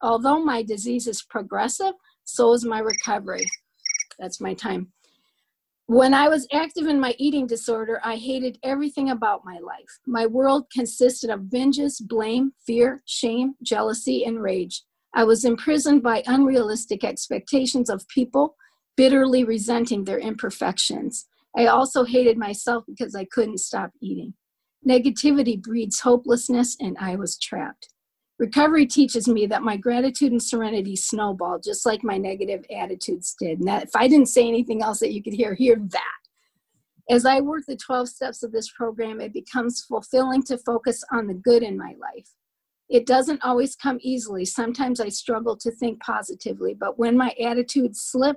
although 0.02 0.42
my 0.42 0.62
disease 0.62 1.06
is 1.06 1.22
progressive, 1.22 1.92
so 2.24 2.52
is 2.52 2.64
my 2.64 2.78
recovery. 2.78 3.44
That's 4.18 4.40
my 4.40 4.54
time. 4.54 4.92
When 5.88 6.14
I 6.14 6.28
was 6.28 6.48
active 6.52 6.88
in 6.88 6.98
my 6.98 7.14
eating 7.16 7.46
disorder, 7.46 8.00
I 8.02 8.16
hated 8.16 8.58
everything 8.64 9.10
about 9.10 9.44
my 9.44 9.58
life. 9.58 10.00
My 10.04 10.26
world 10.26 10.66
consisted 10.72 11.30
of 11.30 11.42
binges, 11.42 12.02
blame, 12.04 12.52
fear, 12.66 13.02
shame, 13.06 13.54
jealousy, 13.62 14.24
and 14.24 14.42
rage. 14.42 14.82
I 15.14 15.22
was 15.22 15.44
imprisoned 15.44 16.02
by 16.02 16.24
unrealistic 16.26 17.04
expectations 17.04 17.88
of 17.88 18.08
people, 18.08 18.56
bitterly 18.96 19.44
resenting 19.44 20.04
their 20.04 20.18
imperfections. 20.18 21.26
I 21.56 21.66
also 21.66 22.04
hated 22.04 22.36
myself 22.36 22.84
because 22.86 23.14
I 23.14 23.24
couldn't 23.24 23.58
stop 23.58 23.90
eating. 24.00 24.34
Negativity 24.86 25.60
breeds 25.60 26.00
hopelessness, 26.00 26.76
and 26.80 26.96
I 27.00 27.16
was 27.16 27.38
trapped. 27.38 27.88
Recovery 28.38 28.86
teaches 28.86 29.26
me 29.26 29.46
that 29.46 29.62
my 29.62 29.78
gratitude 29.78 30.30
and 30.30 30.42
serenity 30.42 30.94
snowball 30.94 31.58
just 31.58 31.86
like 31.86 32.04
my 32.04 32.18
negative 32.18 32.64
attitudes 32.70 33.34
did. 33.40 33.60
And 33.60 33.68
that 33.68 33.84
if 33.84 33.96
I 33.96 34.08
didn't 34.08 34.28
say 34.28 34.46
anything 34.46 34.82
else 34.82 34.98
that 34.98 35.12
you 35.12 35.22
could 35.22 35.32
hear, 35.32 35.54
hear 35.54 35.76
that. 35.76 36.12
As 37.08 37.24
I 37.24 37.40
work 37.40 37.62
the 37.66 37.76
12 37.76 38.08
steps 38.08 38.42
of 38.42 38.52
this 38.52 38.70
program, 38.70 39.20
it 39.20 39.32
becomes 39.32 39.82
fulfilling 39.88 40.42
to 40.44 40.58
focus 40.58 41.02
on 41.10 41.26
the 41.26 41.34
good 41.34 41.62
in 41.62 41.78
my 41.78 41.94
life. 41.98 42.28
It 42.88 43.06
doesn't 43.06 43.42
always 43.42 43.74
come 43.74 43.98
easily. 44.02 44.44
Sometimes 44.44 45.00
I 45.00 45.08
struggle 45.08 45.56
to 45.56 45.70
think 45.70 46.00
positively, 46.00 46.74
but 46.74 46.98
when 46.98 47.16
my 47.16 47.34
attitudes 47.42 48.02
slip, 48.02 48.36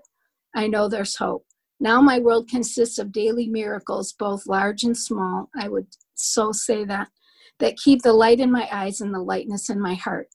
I 0.55 0.67
know 0.67 0.87
there's 0.87 1.17
hope. 1.17 1.45
Now 1.79 2.01
my 2.01 2.19
world 2.19 2.49
consists 2.49 2.99
of 2.99 3.11
daily 3.11 3.47
miracles, 3.47 4.13
both 4.13 4.47
large 4.47 4.83
and 4.83 4.97
small. 4.97 5.49
I 5.55 5.69
would 5.69 5.87
so 6.15 6.51
say 6.51 6.83
that 6.85 7.09
that 7.59 7.77
keep 7.77 8.01
the 8.01 8.13
light 8.13 8.39
in 8.39 8.51
my 8.51 8.67
eyes 8.71 9.01
and 9.01 9.13
the 9.13 9.19
lightness 9.19 9.69
in 9.69 9.79
my 9.79 9.93
heart. 9.93 10.27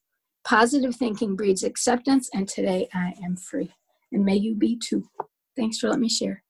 Positive 0.44 0.94
thinking 0.94 1.36
breeds 1.36 1.64
acceptance, 1.64 2.28
and 2.34 2.46
today 2.46 2.88
I 2.92 3.14
am 3.24 3.36
free. 3.36 3.72
And 4.12 4.24
may 4.24 4.36
you 4.36 4.54
be 4.54 4.76
too. 4.76 5.08
Thanks 5.56 5.78
for 5.78 5.88
letting 5.88 6.02
me 6.02 6.08
share. 6.08 6.42